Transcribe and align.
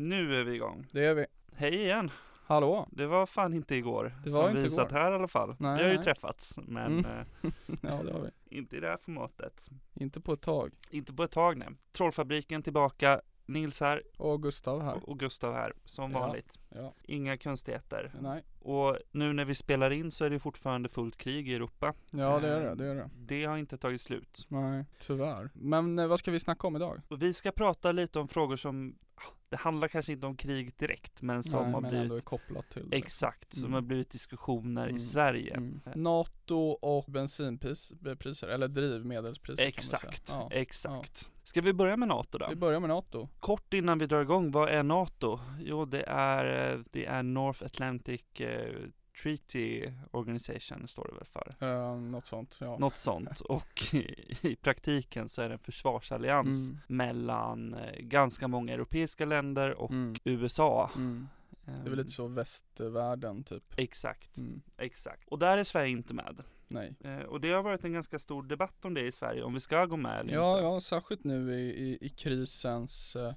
Nu 0.00 0.40
är 0.40 0.44
vi 0.44 0.54
igång. 0.54 0.86
Det 0.92 1.04
är 1.04 1.14
vi. 1.14 1.26
Hej 1.56 1.74
igen. 1.74 2.10
Hallå? 2.46 2.88
Det 2.92 3.06
var 3.06 3.26
fan 3.26 3.54
inte 3.54 3.74
igår. 3.74 4.14
Det 4.24 4.30
var 4.30 4.42
som 4.42 4.50
inte 4.50 4.62
vi 4.62 4.70
satt 4.70 4.92
här 4.92 5.12
i 5.12 5.14
alla 5.14 5.28
fall. 5.28 5.56
Nej, 5.58 5.76
vi 5.76 5.82
har 5.82 5.90
ju 5.90 5.94
nej. 5.96 6.04
träffats, 6.04 6.58
men 6.62 6.92
Mm. 6.98 7.04
eh, 7.04 7.50
Ja 7.82 8.02
det 8.04 8.12
har 8.12 8.20
vi. 8.20 8.56
inte 8.58 8.76
i 8.76 8.80
det 8.80 8.86
här 8.88 8.96
formatet. 8.96 9.68
Inte 9.94 10.20
på 10.20 10.32
ett 10.32 10.40
tag. 10.40 10.72
Inte 10.90 11.12
på 11.12 11.22
ett 11.24 11.30
tag 11.30 11.58
nej. 11.58 11.68
Trollfabriken 11.92 12.62
tillbaka. 12.62 13.20
Nils 13.46 13.80
här 13.80 14.02
Och 14.16 14.42
Gustav 14.42 14.82
här. 14.82 15.08
och- 15.10 15.18
Gustav 15.18 15.54
här, 15.54 15.72
som 15.84 16.12
Ja. 16.12 16.20
vanligt. 16.20 16.58
Ja. 16.68 16.92
Inga 17.02 17.36
konstigheter. 17.36 18.12
Nej. 18.20 18.42
Och 18.60 18.96
nu 19.10 19.32
när 19.32 19.44
vi 19.44 19.54
spelar 19.54 19.90
in 19.90 20.10
så 20.10 20.24
är 20.24 20.30
det 20.30 20.38
fortfarande 20.38 20.88
fullt 20.88 21.16
krig 21.16 21.48
i 21.48 21.54
Europa. 21.54 21.94
Ja 22.10 22.38
det 22.38 22.48
är 22.48 22.60
Eh, 22.64 22.68
det, 22.70 22.74
det 22.84 22.90
är 22.90 22.94
det. 22.94 23.10
Det 23.16 23.44
har 23.44 23.56
inte 23.56 23.78
tagit 23.78 24.00
slut. 24.00 24.46
Nej, 24.48 24.84
tyvärr. 24.98 25.50
Men 25.54 25.98
eh, 25.98 26.06
vad 26.06 26.18
ska 26.18 26.30
vi 26.30 26.40
snacka 26.40 26.66
om 26.66 26.76
idag? 26.76 27.00
Och 27.08 27.22
vi 27.22 27.32
ska 27.32 27.52
prata 27.52 27.92
lite 27.92 28.18
om 28.18 28.28
frågor 28.28 28.56
som, 28.56 28.96
det 29.50 29.56
handlar 29.56 29.88
kanske 29.88 30.12
inte 30.12 30.26
om 30.26 30.36
krig 30.36 30.72
direkt, 30.78 31.22
men 31.22 31.42
som 31.42 31.62
Nej, 31.62 31.72
har 31.72 31.80
men 31.80 31.90
blivit 31.90 32.02
ändå 32.02 32.16
är 32.16 32.20
kopplat 32.20 32.70
till 32.70 32.90
det. 32.90 32.96
Exakt, 32.96 33.52
som 33.52 33.62
Mm. 33.64 33.72
har 33.74 33.80
blivit 33.80 34.10
diskussioner 34.10 34.82
Mm. 34.84 34.96
i 34.96 35.00
Sverige. 35.00 35.54
Mm. 35.54 35.80
NATO 35.94 36.56
och 36.70 37.04
bensinpriser, 37.10 38.48
eller 38.48 38.68
drivmedelspriser 38.68 39.66
Exakt. 39.66 40.28
Ja. 40.28 40.48
exakt. 40.52 41.30
Ska 41.42 41.60
vi 41.60 41.72
börja 41.72 41.96
med 41.96 42.08
NATO 42.08 42.38
då? 42.38 42.46
Vi 42.50 42.56
börjar 42.56 42.80
med 42.80 42.88
NATO. 42.88 43.28
Kort 43.40 43.74
innan 43.74 43.98
vi 43.98 44.06
drar 44.06 44.22
igång, 44.22 44.50
vad 44.50 44.68
är 44.68 44.82
NATO? 44.82 45.40
Jo, 45.60 45.84
det 45.84 46.02
är, 46.06 46.72
eh, 46.74 46.80
det 46.90 47.06
är 47.06 47.22
North 47.22 47.64
Atlantic 47.64 48.22
eh, 48.40 48.74
Treaty 49.22 49.90
Organization, 50.10 50.88
står 50.88 51.04
det 51.08 51.14
väl 51.14 51.24
för. 51.24 51.66
Uh, 51.66 52.00
något 52.00 52.26
sånt, 52.26 52.56
ja. 52.60 52.78
Något 52.78 52.96
sånt. 52.96 53.40
Och 53.48 53.94
i 54.42 54.56
praktiken 54.56 55.28
så 55.28 55.42
är 55.42 55.48
det 55.48 55.54
en 55.54 55.58
försvarsallians 55.58 56.68
Mm. 56.68 56.80
mellan 56.86 57.74
eh, 57.74 58.00
ganska 58.00 58.48
många 58.48 58.72
europeiska 58.74 59.24
länder 59.24 59.74
och 59.74 59.90
Mm. 59.90 60.16
USA. 60.24 60.90
Mm. 60.96 61.28
Det 61.64 61.70
är 61.72 61.90
väl 61.90 61.96
lite 61.98 62.10
så 62.10 62.26
västvärlden 62.28 63.44
typ. 63.44 63.74
Exakt, 63.76 64.38
Mm. 64.38 64.62
exakt. 64.78 65.28
Och 65.28 65.38
där 65.38 65.58
är 65.58 65.64
Sverige 65.64 65.90
inte 65.90 66.14
med. 66.14 66.42
Nej. 66.68 66.94
Eh, 67.00 67.18
och 67.18 67.40
det 67.40 67.50
har 67.50 67.62
varit 67.62 67.84
en 67.84 67.92
ganska 67.92 68.18
stor 68.18 68.42
debatt 68.42 68.84
om 68.84 68.94
det 68.94 69.00
i 69.06 69.12
Sverige, 69.12 69.42
om 69.42 69.54
vi 69.54 69.60
ska 69.60 69.86
gå 69.86 69.96
med 69.96 70.20
eller 70.20 70.34
Ja, 70.34 70.52
inte. 70.56 70.64
ja, 70.64 70.80
särskilt 70.80 71.24
nu 71.24 71.54
i, 71.54 71.60
i, 71.90 71.98
i 72.00 72.08
krisens 72.08 73.16
eh, 73.16 73.34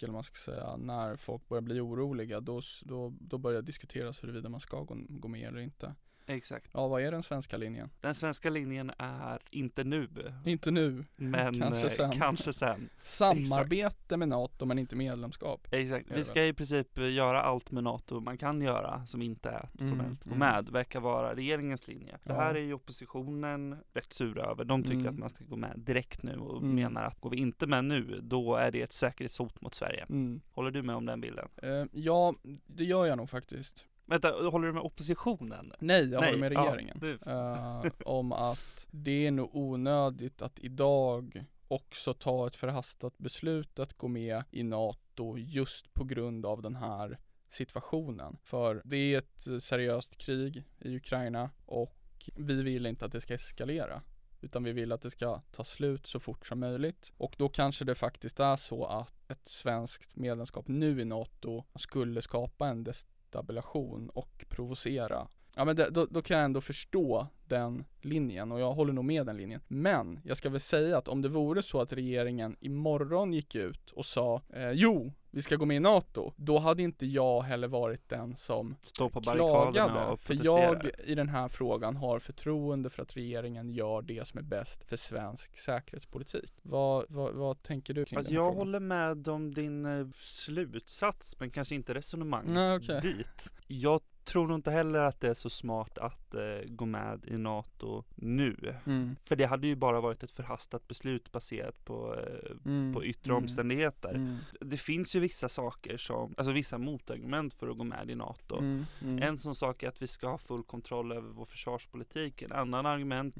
blick 0.00 0.02
eller 0.02 0.12
man 0.12 0.24
ska 0.24 0.52
säga, 0.52 0.76
när 0.76 1.16
folk 1.16 1.48
börjar 1.48 1.62
bli 1.62 1.80
oroliga, 1.80 2.40
då, 2.40 2.60
då, 2.82 3.12
då 3.20 3.38
börjar 3.38 3.62
diskuteras 3.62 4.22
huruvida 4.22 4.48
man 4.48 4.60
ska 4.60 4.82
gå, 4.82 4.96
gå 5.08 5.28
med 5.28 5.48
eller 5.48 5.60
inte. 5.60 5.94
Exakt. 6.30 6.70
Ja, 6.74 6.88
vad 6.88 7.02
är 7.02 7.10
den 7.10 7.22
svenska 7.22 7.56
linjen? 7.56 7.90
Den 8.00 8.14
svenska 8.14 8.50
linjen 8.50 8.92
är 8.98 9.40
inte 9.50 9.84
nu, 9.84 10.08
Inte 10.44 10.70
nu, 10.70 11.04
men 11.16 11.60
Kanske 11.60 11.86
eh, 11.86 11.90
sen. 11.92 12.12
kanske 12.12 12.52
sen. 12.52 12.88
samarbete 13.02 14.16
med 14.16 14.28
NATO 14.28 14.64
men 14.66 14.78
inte 14.78 14.96
medlemskap. 14.96 15.66
Exakt. 15.70 16.06
Vi 16.10 16.24
ska 16.24 16.46
i 16.46 16.52
princip 16.52 16.98
eh, 16.98 17.12
göra 17.12 17.42
allt 17.42 17.70
med 17.70 17.84
NATO 17.84 18.20
man 18.20 18.38
kan 18.38 18.60
göra 18.62 19.06
som 19.06 19.22
inte 19.22 19.50
är 19.50 19.64
att 19.64 19.80
Mm, 19.80 19.90
formellt 19.98 20.24
gå 20.24 20.34
mm. 20.34 20.38
med, 20.38 20.68
verkar 20.68 21.00
vara 21.00 21.34
regeringens 21.36 21.88
linje. 21.88 22.18
Det 22.24 22.32
här 22.34 22.54
är 22.54 22.60
ju 22.60 22.74
oppositionen 22.74 23.76
rätt 23.92 24.12
sura 24.12 24.44
över. 24.50 24.64
De 24.64 24.82
tycker 24.82 24.94
Mm. 24.96 25.08
att 25.14 25.18
man 25.18 25.28
ska 25.30 25.44
gå 25.44 25.56
med 25.56 25.72
direkt 25.78 26.22
nu 26.22 26.36
och 26.36 26.62
Mm. 26.62 26.74
menar 26.74 27.02
att 27.04 27.20
går 27.20 27.30
vi 27.30 27.36
inte 27.36 27.66
med 27.66 27.84
nu, 27.84 28.20
då 28.22 28.56
är 28.56 28.70
det 28.70 28.82
ett 28.82 28.92
säkerhetshot 28.92 29.60
mot 29.60 29.74
Sverige. 29.74 30.02
Mm. 30.08 30.40
Håller 30.50 30.70
du 30.70 30.82
med 30.82 30.96
om 30.96 31.06
den 31.06 31.20
bilden? 31.20 31.48
Eh, 31.62 31.84
ja, 31.92 32.34
det 32.66 32.84
gör 32.84 33.06
jag 33.06 33.16
nog 33.18 33.30
faktiskt. 33.30 33.86
Vänta, 34.10 34.32
håller 34.50 34.66
du 34.66 34.72
med 34.72 34.82
oppositionen? 34.82 35.72
Nej, 35.78 36.00
jag 36.10 36.20
Nej, 36.20 36.30
håller 36.30 36.40
med 36.40 36.52
ja, 36.52 36.60
regeringen. 36.62 36.98
du- 37.00 37.18
Eh, 37.26 37.84
om 38.04 38.32
att 38.32 38.86
det 38.90 39.26
är 39.26 39.30
nog 39.30 39.50
onödigt 39.56 40.42
att 40.42 40.58
idag 40.58 41.44
också 41.68 42.14
ta 42.14 42.46
ett 42.46 42.54
förhastat 42.54 43.18
beslut 43.18 43.78
att 43.78 43.92
gå 43.94 44.08
med 44.08 44.42
i 44.50 44.62
NATO 44.62 45.38
just 45.38 45.94
på 45.94 46.04
grund 46.04 46.46
av 46.46 46.62
den 46.62 46.76
här 46.76 47.18
situationen. 47.48 48.36
För 48.42 48.82
det 48.84 48.96
är 48.96 49.18
ett 49.18 49.62
seriöst 49.62 50.16
krig 50.16 50.64
i 50.78 50.96
Ukraina 50.96 51.50
och 51.66 51.96
vi 52.36 52.62
vill 52.62 52.86
inte 52.86 53.04
att 53.04 53.12
det 53.12 53.20
ska 53.20 53.34
eskalera. 53.34 54.02
Utan 54.40 54.64
vi 54.64 54.72
vill 54.72 54.92
att 54.92 55.02
det 55.02 55.10
ska 55.10 55.40
ta 55.52 55.64
slut 55.64 56.06
så 56.06 56.20
fort 56.20 56.46
som 56.46 56.60
möjligt. 56.60 57.12
Och 57.16 57.34
då 57.38 57.48
kanske 57.48 57.84
det 57.84 57.94
faktiskt 57.94 58.40
är 58.40 58.56
så 58.56 58.84
att 58.86 59.30
ett 59.30 59.48
svenskt 59.48 60.16
medlemskap 60.16 60.68
nu 60.68 61.00
i 61.00 61.04
NATO 61.04 61.64
skulle 61.74 62.22
skapa 62.22 62.68
en 62.68 62.84
tabulation 63.30 64.10
och 64.10 64.44
provocera. 64.48 65.28
Ja 65.54 65.64
men 65.64 65.76
det, 65.76 65.90
då, 65.90 66.06
då 66.10 66.22
kan 66.22 66.36
jag 66.36 66.44
ändå 66.44 66.60
förstå 66.60 67.26
den 67.44 67.84
linjen 68.00 68.52
och 68.52 68.60
jag 68.60 68.72
håller 68.72 68.92
nog 68.92 69.04
med 69.04 69.26
den 69.26 69.36
linjen. 69.36 69.60
Men 69.68 70.20
jag 70.24 70.36
ska 70.36 70.48
väl 70.48 70.60
säga 70.60 70.98
att 70.98 71.08
om 71.08 71.22
det 71.22 71.28
vore 71.28 71.62
så 71.62 71.80
att 71.80 71.92
regeringen 71.92 72.56
imorgon 72.60 73.32
gick 73.32 73.54
ut 73.54 73.90
och 73.90 74.06
sa 74.06 74.42
eh, 74.54 74.70
jo, 74.70 75.12
vi 75.30 75.42
ska 75.42 75.56
gå 75.56 75.64
med 75.64 75.76
i 75.76 75.80
NATO, 75.80 76.32
då 76.36 76.58
hade 76.58 76.82
inte 76.82 77.06
jag 77.06 77.42
heller 77.42 77.68
varit 77.68 78.08
den 78.08 78.36
som 78.36 78.76
Stå 78.80 79.08
på 79.10 79.20
klagade. 79.20 80.06
och 80.06 80.20
För 80.20 80.44
jag 80.44 80.90
i 81.04 81.14
den 81.14 81.28
här 81.28 81.48
frågan 81.48 81.96
har 81.96 82.18
förtroende 82.18 82.90
för 82.90 83.02
att 83.02 83.16
regeringen 83.16 83.70
gör 83.70 84.02
det 84.02 84.26
som 84.28 84.38
är 84.38 84.42
bäst 84.42 84.84
för 84.84 84.96
svensk 84.96 85.58
säkerhetspolitik. 85.58 86.52
Vad, 86.62 87.04
vad, 87.08 87.34
vad 87.34 87.62
tänker 87.62 87.94
du 87.94 88.04
kring 88.04 88.16
Alltså 88.16 88.32
den 88.32 88.36
jag 88.36 88.52
frågan? 88.52 88.58
håller 88.58 88.80
med 88.80 89.28
om 89.28 89.54
din 89.54 89.86
eh, 89.86 90.06
slutsats, 90.14 91.36
men 91.40 91.50
kanske 91.50 91.74
inte 91.74 91.94
resonemanget 91.94 92.52
Nej, 92.52 92.76
okej. 92.76 93.00
dit. 93.00 93.54
Jag 93.66 94.00
tror 94.24 94.48
nog 94.48 94.58
inte 94.58 94.70
heller 94.70 94.98
att 94.98 95.20
det 95.20 95.28
är 95.28 95.34
så 95.34 95.50
smart 95.50 95.98
att 95.98 96.34
eh, 96.34 96.40
gå 96.68 96.86
med 96.86 97.24
i 97.26 97.36
NATO 97.38 98.04
nu. 98.14 98.74
Mm. 98.86 99.16
För 99.24 99.36
det 99.36 99.44
hade 99.44 99.66
ju 99.66 99.74
bara 99.76 100.00
varit 100.00 100.22
ett 100.22 100.30
förhastat 100.30 100.88
beslut 100.88 101.32
baserat 101.32 101.84
på, 101.84 102.14
eh, 102.14 102.56
Mm. 102.64 102.94
på 102.94 103.04
yttre 103.04 103.30
Mm. 103.32 103.42
omständigheter. 103.42 104.14
Mm. 104.14 104.36
Det 104.60 104.76
finns 104.76 105.16
ju 105.16 105.20
vissa 105.20 105.48
saker 105.48 105.96
som, 105.96 106.34
alltså 106.38 106.52
vissa 106.52 106.78
motargument 106.78 107.54
för 107.54 107.68
att 107.68 107.78
gå 107.78 107.84
med 107.84 108.10
i 108.10 108.14
NATO. 108.14 108.58
Mm. 108.58 108.84
Mm. 109.02 109.22
En 109.22 109.38
sån 109.38 109.54
sak 109.54 109.82
är 109.82 109.88
att 109.88 110.02
vi 110.02 110.06
ska 110.06 110.28
ha 110.30 110.38
full 110.38 110.62
kontroll 110.62 111.12
över 111.12 111.28
vår 111.28 111.44
försvarspolitik. 111.44 112.42
En 112.42 112.52
annan 112.52 112.86
argument 112.86 113.34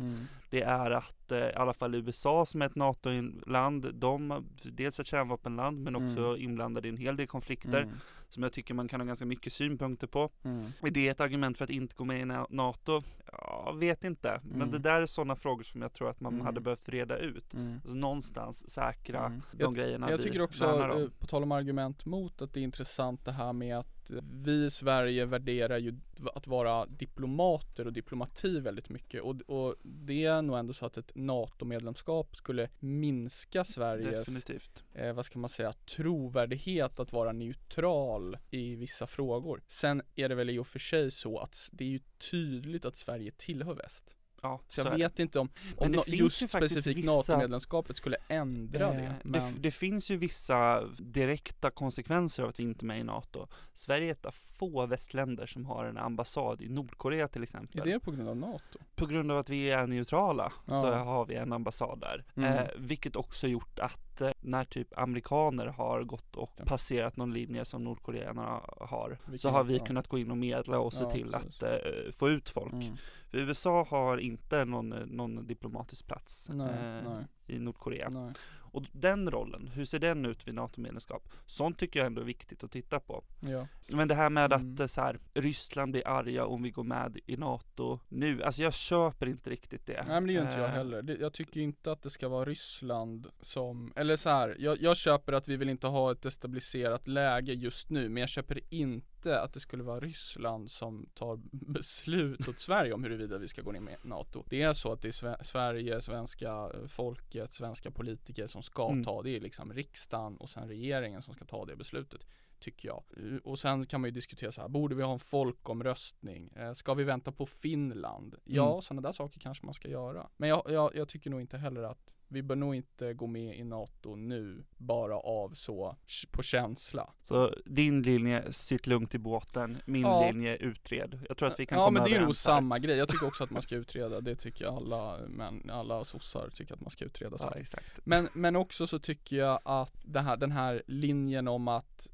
det 0.51 0.63
är 0.63 0.91
att 0.91 1.33
eh, 1.33 1.39
i 1.39 1.53
alla 1.55 1.73
fall 1.73 1.95
USA 1.95 2.47
som 2.47 2.63
är 2.63 2.67
ett 2.67 2.77
NATO-land, 2.77 3.95
de, 3.95 4.45
dels 4.63 5.01
ett 5.01 5.07
kärnvapenland 5.07 5.79
men 5.83 5.97
också 5.97 6.37
inblandade 6.37 6.89
i 6.89 6.91
en 6.91 6.97
hel 6.97 7.17
del 7.17 7.27
konflikter. 7.27 7.89
Som 8.33 8.43
jag 8.43 8.53
tycker 8.53 8.75
man 8.75 8.89
kan 8.89 9.01
ha 9.01 9.07
ganska 9.07 9.27
mycket 9.27 9.53
synpunkter 9.53 10.07
på. 10.07 10.31
Mm. 10.43 10.67
Är 10.83 10.91
det 10.91 11.09
ett 11.09 11.21
argument 11.21 11.59
för 11.59 11.65
att 11.65 11.71
inte 11.71 11.95
gå 11.97 12.05
med 12.05 12.21
i 12.21 12.25
Na- 12.25 12.47
NATO? 12.51 13.03
Ja, 13.33 13.73
vet 13.73 14.05
inte. 14.05 14.41
Men 14.45 14.55
Mm. 14.55 14.71
det 14.71 14.79
där 14.79 15.03
är 15.03 15.07
sådana 15.07 15.37
frågor 15.37 15.63
som 15.63 15.83
jag 15.83 15.93
tror 15.93 16.11
att 16.11 16.21
man 16.21 16.33
Mm. 16.35 16.47
hade 16.47 16.61
behövt 16.61 16.89
reda 16.89 17.19
ut. 17.19 17.55
Mm. 17.55 17.75
Alltså 17.75 17.95
någonstans 17.97 18.71
säkra 18.71 19.27
Mm. 19.27 19.41
de 19.53 19.59
Jag- 19.65 19.75
grejerna 19.75 20.11
Jag 20.11 20.17
vi 20.17 20.23
tycker 20.23 20.43
också, 20.43 20.65
eh, 20.65 21.09
på 21.19 21.27
tal 21.27 21.43
om 21.43 21.53
argument 21.53 22.05
mot, 22.07 22.43
att 22.43 22.55
det 22.55 22.61
är 22.61 22.65
intressant 22.65 23.25
det 23.25 23.33
här 23.33 23.53
med 23.53 23.79
att 23.79 24.00
vi 24.23 24.65
i 24.65 24.71
Sverige 24.71 25.25
värderar 25.25 25.79
ju 25.79 25.95
att 26.35 26.47
vara 26.47 26.87
diplomater 26.87 27.87
och 27.87 27.93
diplomati 27.93 28.61
väldigt 28.61 28.89
mycket 28.89 29.23
och, 29.23 29.41
och 29.41 29.75
det 29.83 30.25
är 30.25 30.43
nog 30.43 30.59
ändå 30.59 30.73
så 30.73 30.87
att 30.87 30.97
ett 30.97 31.11
NATO-medlemskap 31.15 32.37
skulle 32.37 32.69
minska 32.79 33.65
Sveriges, 33.65 34.27
Definitivt. 34.27 34.85
eh, 34.93 35.13
vad 35.13 35.25
ska 35.25 35.39
man 35.39 35.51
säga, 35.51 35.73
trovärdighet 35.73 37.01
att 37.01 37.13
vara 37.13 37.33
neutral 37.33 38.39
i 38.51 38.75
vissa 38.75 39.07
frågor. 39.07 39.63
Sen 39.67 40.03
är 40.17 40.29
det 40.29 40.35
väl 40.35 40.51
i 40.51 40.59
och 40.59 40.67
för 40.67 40.79
sig 40.79 41.11
så 41.11 41.39
att 41.39 41.69
det 41.73 41.85
är 41.85 41.89
ju 41.89 42.01
tydligt 42.31 42.85
att 42.85 42.97
Sverige 42.97 43.31
tillhör 43.37 43.75
väst. 43.75 44.17
Ja, 44.43 44.61
Så 44.69 44.81
jag 44.81 44.87
är 44.87 44.91
det. 44.91 44.97
vet 44.97 45.19
inte 45.19 45.39
om, 45.39 45.49
om 45.77 45.93
det 45.93 45.97
no, 45.99 46.03
finns 46.03 46.21
just 46.21 46.49
specifikt 46.51 46.99
vissa- 46.99 47.11
NATO-medlemskapet 47.33 47.97
skulle 47.97 48.17
ändra 48.29 48.89
Eh, 48.89 48.95
det. 48.97 49.01
det, 49.03 49.15
Men, 49.23 49.41
f- 49.41 49.55
det 49.59 49.71
finns 49.71 50.11
ju 50.11 50.17
vissa 50.17 50.85
direkta 50.99 51.71
konsekvenser 51.71 52.43
av 52.43 52.49
att 52.49 52.59
vi 52.61 52.63
inte 52.63 52.85
är 52.85 52.87
med 52.87 53.01
i 53.01 53.05
NATO. 53.05 53.47
Sverige 53.75 54.09
är 54.09 54.13
ett 54.13 54.27
av 54.27 54.35
få 54.59 54.87
västländer 54.87 55.47
som 55.47 55.67
har 55.67 55.85
en 55.85 55.99
ambassad 55.99 56.61
i 56.63 56.69
Nordkorea 56.69 57.29
till 57.29 57.43
exempel. 57.43 57.81
är 57.81 57.85
det 57.85 58.01
på 58.01 58.11
grund 58.11 58.29
av 58.29 58.37
NATO? 58.37 58.79
På 58.95 59.07
grund 59.07 59.33
av 59.33 59.39
att 59.39 59.49
vi 59.49 59.71
är 59.71 59.87
neutrala 59.87 60.53
Ja. 60.67 60.81
så 60.81 60.91
har 60.93 61.27
vi 61.27 61.35
en 61.35 61.53
ambassad 61.53 62.01
där. 62.01 62.25
Mm. 62.37 62.53
Eh, 62.59 62.67
vilket 62.79 63.17
också 63.17 63.47
gjort 63.49 63.79
att 63.79 64.21
eh, 64.21 64.31
när 64.43 64.65
typ 64.65 64.99
amerikaner 64.99 65.67
har 65.67 66.05
gått 66.05 66.37
och 66.37 66.53
Ja. 66.57 66.65
passerat 66.67 67.17
någon 67.17 67.33
linje 67.33 67.65
som 67.65 67.85
nordkoreanerna 67.85 68.61
har 68.81 69.19
Vilket- 69.25 69.41
så 69.41 69.49
har 69.51 69.65
vi 69.65 69.77
ja. 69.77 69.85
kunnat 69.85 70.09
gå 70.09 70.19
in 70.19 70.31
och 70.31 70.37
medla 70.37 70.79
och 70.79 70.93
se 70.93 71.03
Ja, 71.05 71.11
till 71.11 71.31
precis. 71.33 71.63
att 71.63 71.63
eh, 71.63 72.13
få 72.13 72.29
ut 72.31 72.49
folk. 72.49 72.73
Mm. 72.73 72.97
USA 73.33 73.87
har 73.91 74.19
inte 74.19 74.65
någon, 74.65 74.93
eh, 74.93 75.07
någon 75.07 75.47
diplomatisk 75.47 76.07
plats 76.07 76.49
Nej, 76.53 76.67
eh, 76.69 77.11
nej, 77.11 77.25
i 77.47 77.59
Nordkorea. 77.59 78.09
nej. 78.09 78.33
Och 78.73 78.85
den 78.93 79.31
rollen, 79.31 79.69
hur 79.75 79.85
ser 79.85 79.99
den 79.99 80.27
ut 80.27 80.49
vid 80.49 80.55
NATO-medlemskap? 80.55 81.29
Sånt 81.47 81.79
tycker 81.79 82.01
jag 82.01 82.07
ändå 82.07 82.21
är 82.21 82.25
viktigt 82.25 82.65
att 82.65 82.71
titta 82.71 83.01
på. 83.01 83.25
Ja. 83.41 83.67
Men 83.89 84.09
det 84.09 84.15
här 84.15 84.31
med 84.31 84.53
Mm. 84.53 84.73
att 84.75 84.81
eh, 84.81 84.87
så 84.87 85.01
här, 85.01 85.19
Ryssland 85.35 85.93
blir 85.93 86.09
arga 86.09 86.47
om 86.47 86.63
vi 86.63 86.71
går 86.71 86.85
med 86.85 87.19
i 87.27 87.37
NATO 87.37 88.01
nu, 88.09 88.43
alltså 88.43 88.63
jag 88.63 88.75
köper 88.75 89.27
inte 89.29 89.51
riktigt 89.51 89.87
det. 89.87 90.05
Nej 90.07 90.21
men 90.21 90.27
det 90.27 90.33
gör 90.33 90.43
inte 90.43 90.55
jag 90.61 90.69
Eh, 90.69 90.75
heller. 90.75 91.17
Jag 91.21 91.33
tycker 91.33 91.61
inte 91.61 91.93
att 91.93 92.03
det 92.03 92.11
ska 92.11 92.29
vara 92.29 92.45
Ryssland 92.45 93.27
som, 93.41 93.93
eller 93.97 94.17
så 94.17 94.29
här, 94.29 94.57
jag, 94.59 94.81
jag 94.83 94.97
köper 94.97 95.33
att 95.33 95.49
vi 95.49 95.57
vill 95.57 95.69
inte 95.69 95.87
ha 95.87 96.13
ett 96.13 96.23
destabiliserat 96.23 97.09
läge 97.09 97.53
just 97.53 97.91
nu, 97.91 98.09
men 98.09 98.21
jag 98.21 98.29
köper 98.31 98.61
inte 98.71 99.20
inte 99.21 99.41
att 99.41 99.53
det 99.53 99.61
skulle 99.61 99.83
vara 99.83 100.01
Ryssland 100.01 100.71
som 100.71 101.09
tar 101.15 101.41
beslut 101.53 102.49
åt 102.49 102.59
Sverige 102.59 102.93
om 102.93 103.03
huruvida 103.05 103.39
vi 103.39 103.49
ska 103.49 103.63
gå 103.63 103.73
ner 103.73 103.81
med 103.81 103.97
NATO. 104.05 104.45
Det 104.49 104.63
är 104.63 104.73
så 104.73 104.93
att 104.93 105.03
det 105.03 105.09
är 105.09 105.13
Sve- 105.13 105.43
Sverige, 105.45 106.01
svenska 106.01 106.71
folket, 106.89 107.53
svenska 107.55 107.91
politiker 107.91 108.47
som 108.47 108.63
ska 108.63 108.89
Mm. 108.91 109.05
ta 109.05 109.23
det. 109.23 109.31
är 109.37 109.41
liksom 109.41 109.73
riksdagen 109.73 110.37
och 110.37 110.51
sen 110.51 110.69
regeringen 110.69 111.23
som 111.23 111.35
ska 111.35 111.45
ta 111.45 111.65
det 111.65 111.77
beslutet. 111.77 112.21
Tycker 112.59 112.89
jag. 112.89 113.03
Och 113.45 113.59
sen 113.59 113.87
kan 113.87 114.01
man 114.01 114.09
ju 114.09 114.13
diskutera 114.15 114.53
så 114.53 114.61
här, 114.61 114.69
borde 114.69 114.95
vi 114.95 115.03
ha 115.03 115.13
en 115.13 115.19
folkomröstning? 115.19 116.51
Eh, 116.57 116.73
ska 116.73 116.95
vi 116.95 117.05
vänta 117.05 117.33
på 117.33 117.47
Finland? 117.47 118.37
Ja, 118.45 118.71
Mm. 118.71 118.83
sådana 118.83 119.03
där 119.03 119.13
saker 119.13 119.41
kanske 119.41 119.67
man 119.67 119.75
ska 119.75 119.89
göra. 119.89 120.29
Men 120.37 120.49
jag, 120.49 120.63
jag, 120.69 120.97
jag 120.97 121.09
tycker 121.09 121.31
nog 121.31 121.41
inte 121.41 121.59
heller 121.59 121.83
att 121.83 122.11
vi 122.33 122.43
bör 122.43 122.57
nog 122.57 122.75
inte 122.75 123.15
gå 123.15 123.27
med 123.27 123.57
i 123.57 123.65
NATO 123.65 124.17
nu 124.17 124.65
bara 124.77 125.17
av 125.17 125.55
så 125.55 125.97
på 126.31 126.43
känsla. 126.43 127.11
Så 127.23 127.55
din 127.65 128.03
linje, 128.03 128.53
sitt 128.53 128.87
lugnt 128.87 129.15
i 129.15 129.19
båten. 129.19 129.79
Min 129.85 130.03
Ja. 130.03 130.27
linje, 130.27 130.57
utred. 130.57 131.21
Jag 131.29 131.37
tror 131.37 131.49
att 131.49 131.61
vi 131.61 131.67
kan 131.67 131.79
ja 131.79 131.85
komma 131.85 132.01
men 132.01 132.09
det 132.09 132.11
är 132.11 132.15
nog 132.15 132.21
överens 132.23 132.41
samma 132.41 132.79
grej. 132.79 132.97
Jag 132.97 133.09
tycker 133.09 133.27
också 133.27 133.45
att 133.45 133.51
man 133.51 133.63
ska 133.63 133.77
utreda. 133.77 134.21
Det 134.21 134.37
tycker 134.37 134.67
alla, 134.77 135.19
men 135.29 135.71
alla 135.71 136.05
sossar 136.05 136.49
tycker 136.55 136.75
att 136.75 136.81
man 136.81 136.91
ska 136.91 137.05
utreda 137.05 137.33
Ja, 137.35 137.39
saker. 137.39 137.61
exakt. 137.61 138.01
Men, 138.05 138.29
men 138.33 138.57
också 138.57 138.87
så 138.87 138.99
tycker 138.99 139.37
jag 139.37 139.61
att 139.65 139.95
här, 140.15 140.37
den 140.37 140.53
här 140.53 140.83
linjen 140.87 141.49
om 141.49 141.69
att 141.69 142.09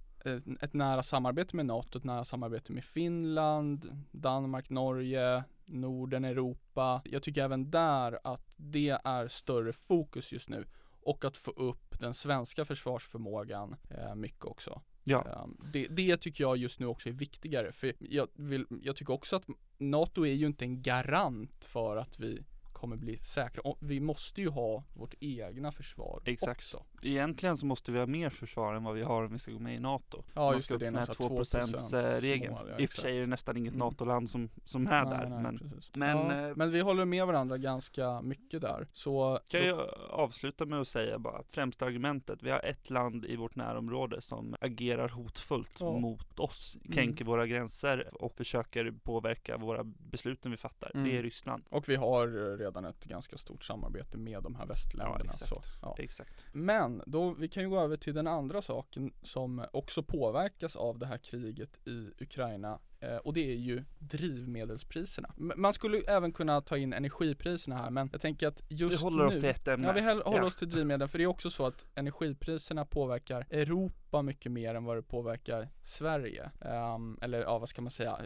ett 0.61 0.75
nära 0.75 1.03
samarbete 1.03 1.57
med 1.57 1.67
NATO, 1.67 1.99
ett 1.99 2.05
nära 2.05 2.25
samarbete 2.25 2.73
med 2.73 2.85
Finland, 2.85 4.05
Danmark, 4.11 4.71
Norge, 4.71 5.45
Norden, 5.65 6.25
Europa. 6.25 7.03
Jag 7.05 7.23
tycker 7.23 7.45
även 7.45 7.71
där 7.71 8.19
att 8.25 8.53
det 8.57 8.99
är 9.05 9.29
större 9.29 9.73
fokus 9.73 10.33
just 10.33 10.49
nu 10.49 10.67
och 11.01 11.25
att 11.25 11.37
få 11.37 11.51
upp 11.51 12.01
den 12.01 12.15
svenska 12.15 12.65
försvarsförmågan 12.65 13.77
eh, 13.91 14.15
mycket 14.15 14.45
också. 14.45 14.83
Ja, 15.05 15.43
Um, 15.45 15.59
det, 15.73 15.87
det 15.91 16.17
tycker 16.17 16.45
jag 16.45 16.57
just 16.57 16.81
nu 16.81 16.87
också 16.87 17.09
är 17.09 17.13
viktigare 17.13 17.73
för 17.73 17.93
jag, 17.99 18.29
vill, 18.35 18.67
jag 18.83 18.97
tycker 18.97 19.13
också 19.13 19.37
att 19.37 19.45
NATO 19.79 20.27
är 20.27 20.33
ju 20.33 20.47
inte 20.47 20.65
en 20.65 20.83
garant 20.83 21.65
för 21.65 21.97
att 21.97 22.19
vi 22.19 22.45
kommer 22.77 22.97
bli 22.97 23.17
säkra. 23.17 23.63
Vi 23.81 24.01
måste 24.01 24.41
ju 24.41 24.49
ha 24.49 24.85
vårt 24.95 25.15
egna 25.21 25.73
försvar 25.73 26.23
Exakt. 26.25 26.61
också. 26.75 26.83
egentligen 27.03 27.57
så 27.57 27.67
måste 27.67 27.93
vi 27.93 27.99
ha 27.99 28.07
mer 28.07 28.31
försvar 28.31 28.75
än 28.75 28.85
vad 28.85 28.95
vi 28.95 29.03
har 29.03 29.23
om 29.25 29.33
vi 29.33 29.39
ska 29.39 29.53
gå 29.53 29.59
med 29.59 29.75
i 29.77 29.81
NATO. 29.81 30.23
Ja 30.35 30.53
just 30.55 30.69
det, 30.69 30.79
det 30.79 30.87
är 30.87 30.91
sån 30.91 30.99
här 30.99 31.37
2% 31.37 32.21
regeln. 32.21 32.55
mål, 32.55 32.69
ja, 32.71 32.79
I 32.79 32.87
och 32.87 32.91
för 32.91 33.01
sig 33.03 33.17
är 33.17 33.21
det 33.21 33.27
nästan 33.27 33.57
inget 33.57 33.75
Mm. 33.75 33.87
NATO-land 33.87 34.31
som, 34.31 34.49
som 34.65 34.87
är 34.87 35.05
där. 35.05 35.27
Nej, 35.29 35.31
nej, 35.31 35.43
men 35.43 35.61
men, 35.97 36.17
ja, 36.41 36.49
eh, 36.49 36.57
men 36.57 36.71
vi 36.71 36.81
håller 36.81 37.05
med 37.05 37.27
varandra 37.27 37.59
ganska 37.59 38.23
mycket 38.23 38.61
där. 38.61 38.89
Så 38.93 39.41
kan 39.49 39.61
jag 39.61 39.89
avsluta 40.11 40.67
med 40.67 40.81
att 40.81 40.89
säga 40.89 41.19
bara 41.19 41.43
främsta 41.51 41.87
argumentet. 41.87 42.43
Vi 42.43 42.51
har 42.51 42.61
ett 42.61 42.91
land 42.91 43.25
i 43.25 43.37
vårt 43.37 43.57
närområde 43.57 44.21
som 44.21 44.57
agerar 44.61 45.09
hotfullt 45.09 45.71
Ja. 45.81 45.99
mot 45.99 46.39
oss, 46.41 46.77
Mm. 46.81 46.93
kränker 46.95 47.25
våra 47.25 47.47
gränser 47.47 48.09
och 48.23 48.35
försöker 48.37 48.91
påverka 49.03 49.57
våra 49.57 49.85
besluten 49.85 50.51
vi 50.51 50.57
fattar. 50.57 50.91
Mm. 50.95 51.09
Det 51.09 51.19
är 51.19 51.23
Ryssland. 51.23 51.65
och 51.71 51.89
vi 51.89 51.97
har 51.97 52.27
eh, 52.51 52.57
redan 52.67 52.85
ett 52.85 53.05
ganska 53.05 53.37
stort 53.39 53.65
samarbete 53.65 54.19
med 54.19 54.43
de 54.43 54.55
här 54.55 54.67
västländerna. 54.67 55.21
Ja, 55.25 55.31
exakt. 55.31 55.49
så, 55.49 55.61
ja. 55.83 55.97
Exakt. 55.99 56.47
Men 56.53 57.03
då, 57.07 57.31
vi 57.31 57.49
kan 57.49 57.63
ju 57.63 57.69
gå 57.69 57.81
över 57.81 57.97
till 57.97 58.15
den 58.15 58.27
andra 58.27 58.63
saken 58.63 59.13
som 59.23 59.65
också 59.73 60.03
påverkas 60.03 60.77
av 60.77 60.99
det 60.99 61.07
här 61.07 61.19
kriget 61.19 61.89
i 61.89 62.11
Ukraina 62.21 62.79
eh, 63.01 63.17
och 63.17 63.33
det 63.33 63.53
är 63.53 63.57
ju 63.57 63.85
drivmedelspriserna. 63.99 65.31
Man 65.37 65.73
skulle 65.73 65.99
även 65.99 66.33
kunna 66.33 66.61
ta 66.61 66.77
in 66.77 66.93
energipriserna 66.93 67.77
här 67.77 67.91
men 67.91 68.09
jag 68.13 68.21
tänker 68.21 68.49
att 68.49 68.63
just 68.69 68.99
Vi 68.99 69.03
håller 69.03 69.25
oss 69.27 69.35
nu, 69.35 69.41
till 69.41 69.51
ett 69.51 69.69
ämne. 69.69 69.87
Ja 69.87 69.93
vi 69.93 70.01
håller 70.01 70.39
Ja. 70.39 70.45
oss 70.45 70.57
till 70.57 70.71
drivmedel 70.71 71.09
för 71.09 71.19
det 71.19 71.25
är 71.25 71.29
också 71.29 71.51
så 71.51 71.67
att 71.67 71.87
energipriserna 71.95 72.85
påverkar 72.85 73.47
Europa 73.51 74.23
mycket 74.23 74.53
mer 74.53 74.75
än 74.75 74.85
vad 74.85 74.97
det 74.97 75.03
påverkar 75.03 75.69
Sverige. 75.85 76.51
Ehm, 76.61 77.19
eller 77.23 77.41
ja 77.41 77.59
vad 77.59 77.69
ska 77.69 77.83
man 77.83 77.91
säga, 77.91 78.21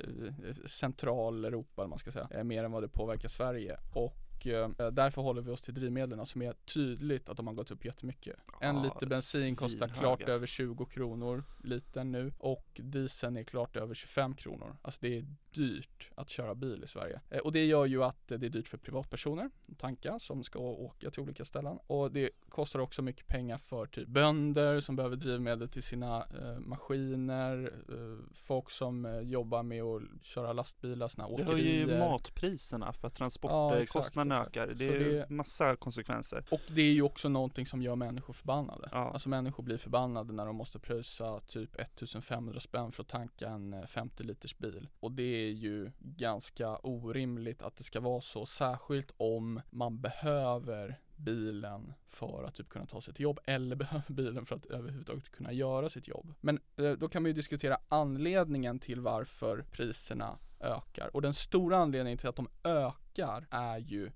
eh, 0.47 0.55
centraleuropa 0.67 1.83
eller 1.83 1.89
vad 1.89 1.89
man 1.89 1.99
ska 1.99 2.13
säga, 2.13 2.29
eh, 2.31 2.45
mer 2.45 2.65
än 2.65 2.73
vad 2.73 2.83
det 2.83 2.89
påverkar 2.89 3.29
Sverige. 3.29 3.77
Och 3.95 4.15
eh, 4.47 4.69
därför 4.93 5.23
håller 5.23 5.43
vi 5.43 5.51
oss 5.51 5.63
till 5.63 5.75
drivmedlen 5.75 6.27
som 6.27 6.43
är 6.43 6.53
tydligt 6.53 7.29
att 7.29 7.37
de 7.37 7.47
har 7.47 7.55
gått 7.55 7.71
upp 7.71 7.85
jättemycket. 7.85 8.37
En 8.61 8.83
liter 8.83 9.07
bensin 9.07 9.57
kostar 9.57 9.89
klart 9.89 10.23
över 10.23 10.47
20 10.47 10.85
kronor 10.85 11.45
litern 11.65 12.13
nu 12.13 12.33
och 12.39 12.67
dieseln 12.75 13.37
är 13.37 13.43
klart 13.43 13.77
över 13.77 13.95
25 13.95 14.35
kronor. 14.35 14.77
Alltså 14.83 14.99
det 15.03 15.19
är 15.19 15.27
dyrt 15.53 16.11
att 16.15 16.29
köra 16.29 16.55
bil 16.55 16.85
i 16.85 16.87
Sverige. 16.87 17.21
Eh, 17.31 17.39
och 17.39 17.53
det 17.53 17.65
gör 17.65 17.87
ju 17.87 18.05
att 18.05 18.31
eh, 18.31 18.39
det 18.39 18.47
är 18.47 18.51
dyrt 18.51 18.69
för 18.69 18.79
privatpersoner 18.79 19.51
att 19.73 19.79
tanka 19.79 20.19
som 20.19 20.45
ska 20.45 20.59
åka 20.59 21.11
till 21.11 21.21
olika 21.23 21.45
ställen. 21.45 21.79
Och 21.87 22.13
det 22.13 22.31
kostar 22.49 22.81
också 22.81 23.03
mycket 23.03 23.27
pengar 23.27 23.59
för 23.59 23.87
typ 23.87 24.09
bönder 24.09 24.81
som 24.81 24.97
behöver 24.97 25.17
drivmedel 25.17 25.69
till 25.69 25.83
sina 25.83 26.17
eh, 26.41 26.59
maskiner, 26.59 27.73
eh, 27.89 28.25
folk 28.35 28.71
som 28.71 29.05
eh, 29.07 29.21
jobbar 29.21 29.63
med 29.63 29.83
att 29.83 30.03
köra 30.23 30.53
lastbilar, 30.53 31.09
såna 31.09 31.29
Det 31.37 31.45
höjer 31.45 31.75
ju 31.79 31.85
åkerier. 31.85 31.99
matpriserna 32.11 32.93
för 32.93 33.07
att 33.09 33.13
Ja, 33.13 33.19
transportkostnaderna 33.19 34.35
exakt. 34.41 34.57
ökar. 34.57 34.75
Det 34.75 34.89
är 34.89 35.01
ju 35.01 35.13
det- 35.13 35.31
massa 35.31 35.77
konsekvenser. 35.77 36.45
Och 36.51 36.61
det 36.75 36.83
är 36.83 36.93
ju 36.93 37.03
också 37.03 37.29
någonting 37.29 37.67
som 37.67 37.83
gör 37.83 37.97
människor 37.97 38.33
förbannade. 38.35 38.89
Ja. 38.93 39.11
Alltså 39.13 39.29
människor 39.29 39.63
blir 39.63 39.77
förbannade 39.79 40.33
när 40.33 40.47
de 40.47 40.57
måste 40.57 40.79
pröjsa 40.79 41.41
typ 41.41 41.81
1500 41.81 42.61
spänn 42.61 42.93
för 42.93 43.03
att 43.03 43.09
tanka 43.09 43.49
en 43.49 43.73
eh, 43.73 43.87
50 43.87 44.23
liters 44.23 44.59
bil. 44.59 44.89
Och 45.01 45.13
det 45.13 45.23
är 45.49 45.53
ju 45.53 45.91
ganska 45.99 46.77
orimligt 46.77 47.63
att 47.63 47.77
det 47.77 47.85
ska 47.85 48.01
vara 48.01 48.21
så, 48.21 48.47
särskilt 48.47 49.15
om 49.17 49.61
man 49.71 50.01
behöver 50.01 51.01
bilen 51.17 51.93
för 52.09 52.45
att 52.45 52.55
typ 52.55 52.69
kunna 52.69 52.87
ta 52.87 53.01
sig 53.01 53.15
till 53.15 53.23
jobb 53.23 53.41
eller 53.45 53.77
behöver 53.85 54.13
bilen 54.13 54.47
för 54.47 54.57
att 54.57 54.67
överhuvudtaget 54.67 55.31
kunna 55.31 55.53
göra 55.53 55.89
sitt 55.89 56.09
jobb. 56.09 56.35
Men 56.41 56.61
eh, 56.77 56.93
då 56.93 57.09
kan 57.09 57.23
man 57.23 57.29
ju 57.29 57.33
diskutera 57.33 57.79
anledningen 57.89 58.79
till 58.79 59.01
varför 59.01 59.65
priserna 59.71 60.39
ökar. 60.61 61.17
Och 61.17 61.23
den 61.23 61.35
stora 61.35 61.79
anledningen 61.79 62.19
till 62.19 62.29
att 62.29 62.37
de 62.37 62.49
ökar 62.65 63.47
är 63.51 63.79
ju 63.79 64.11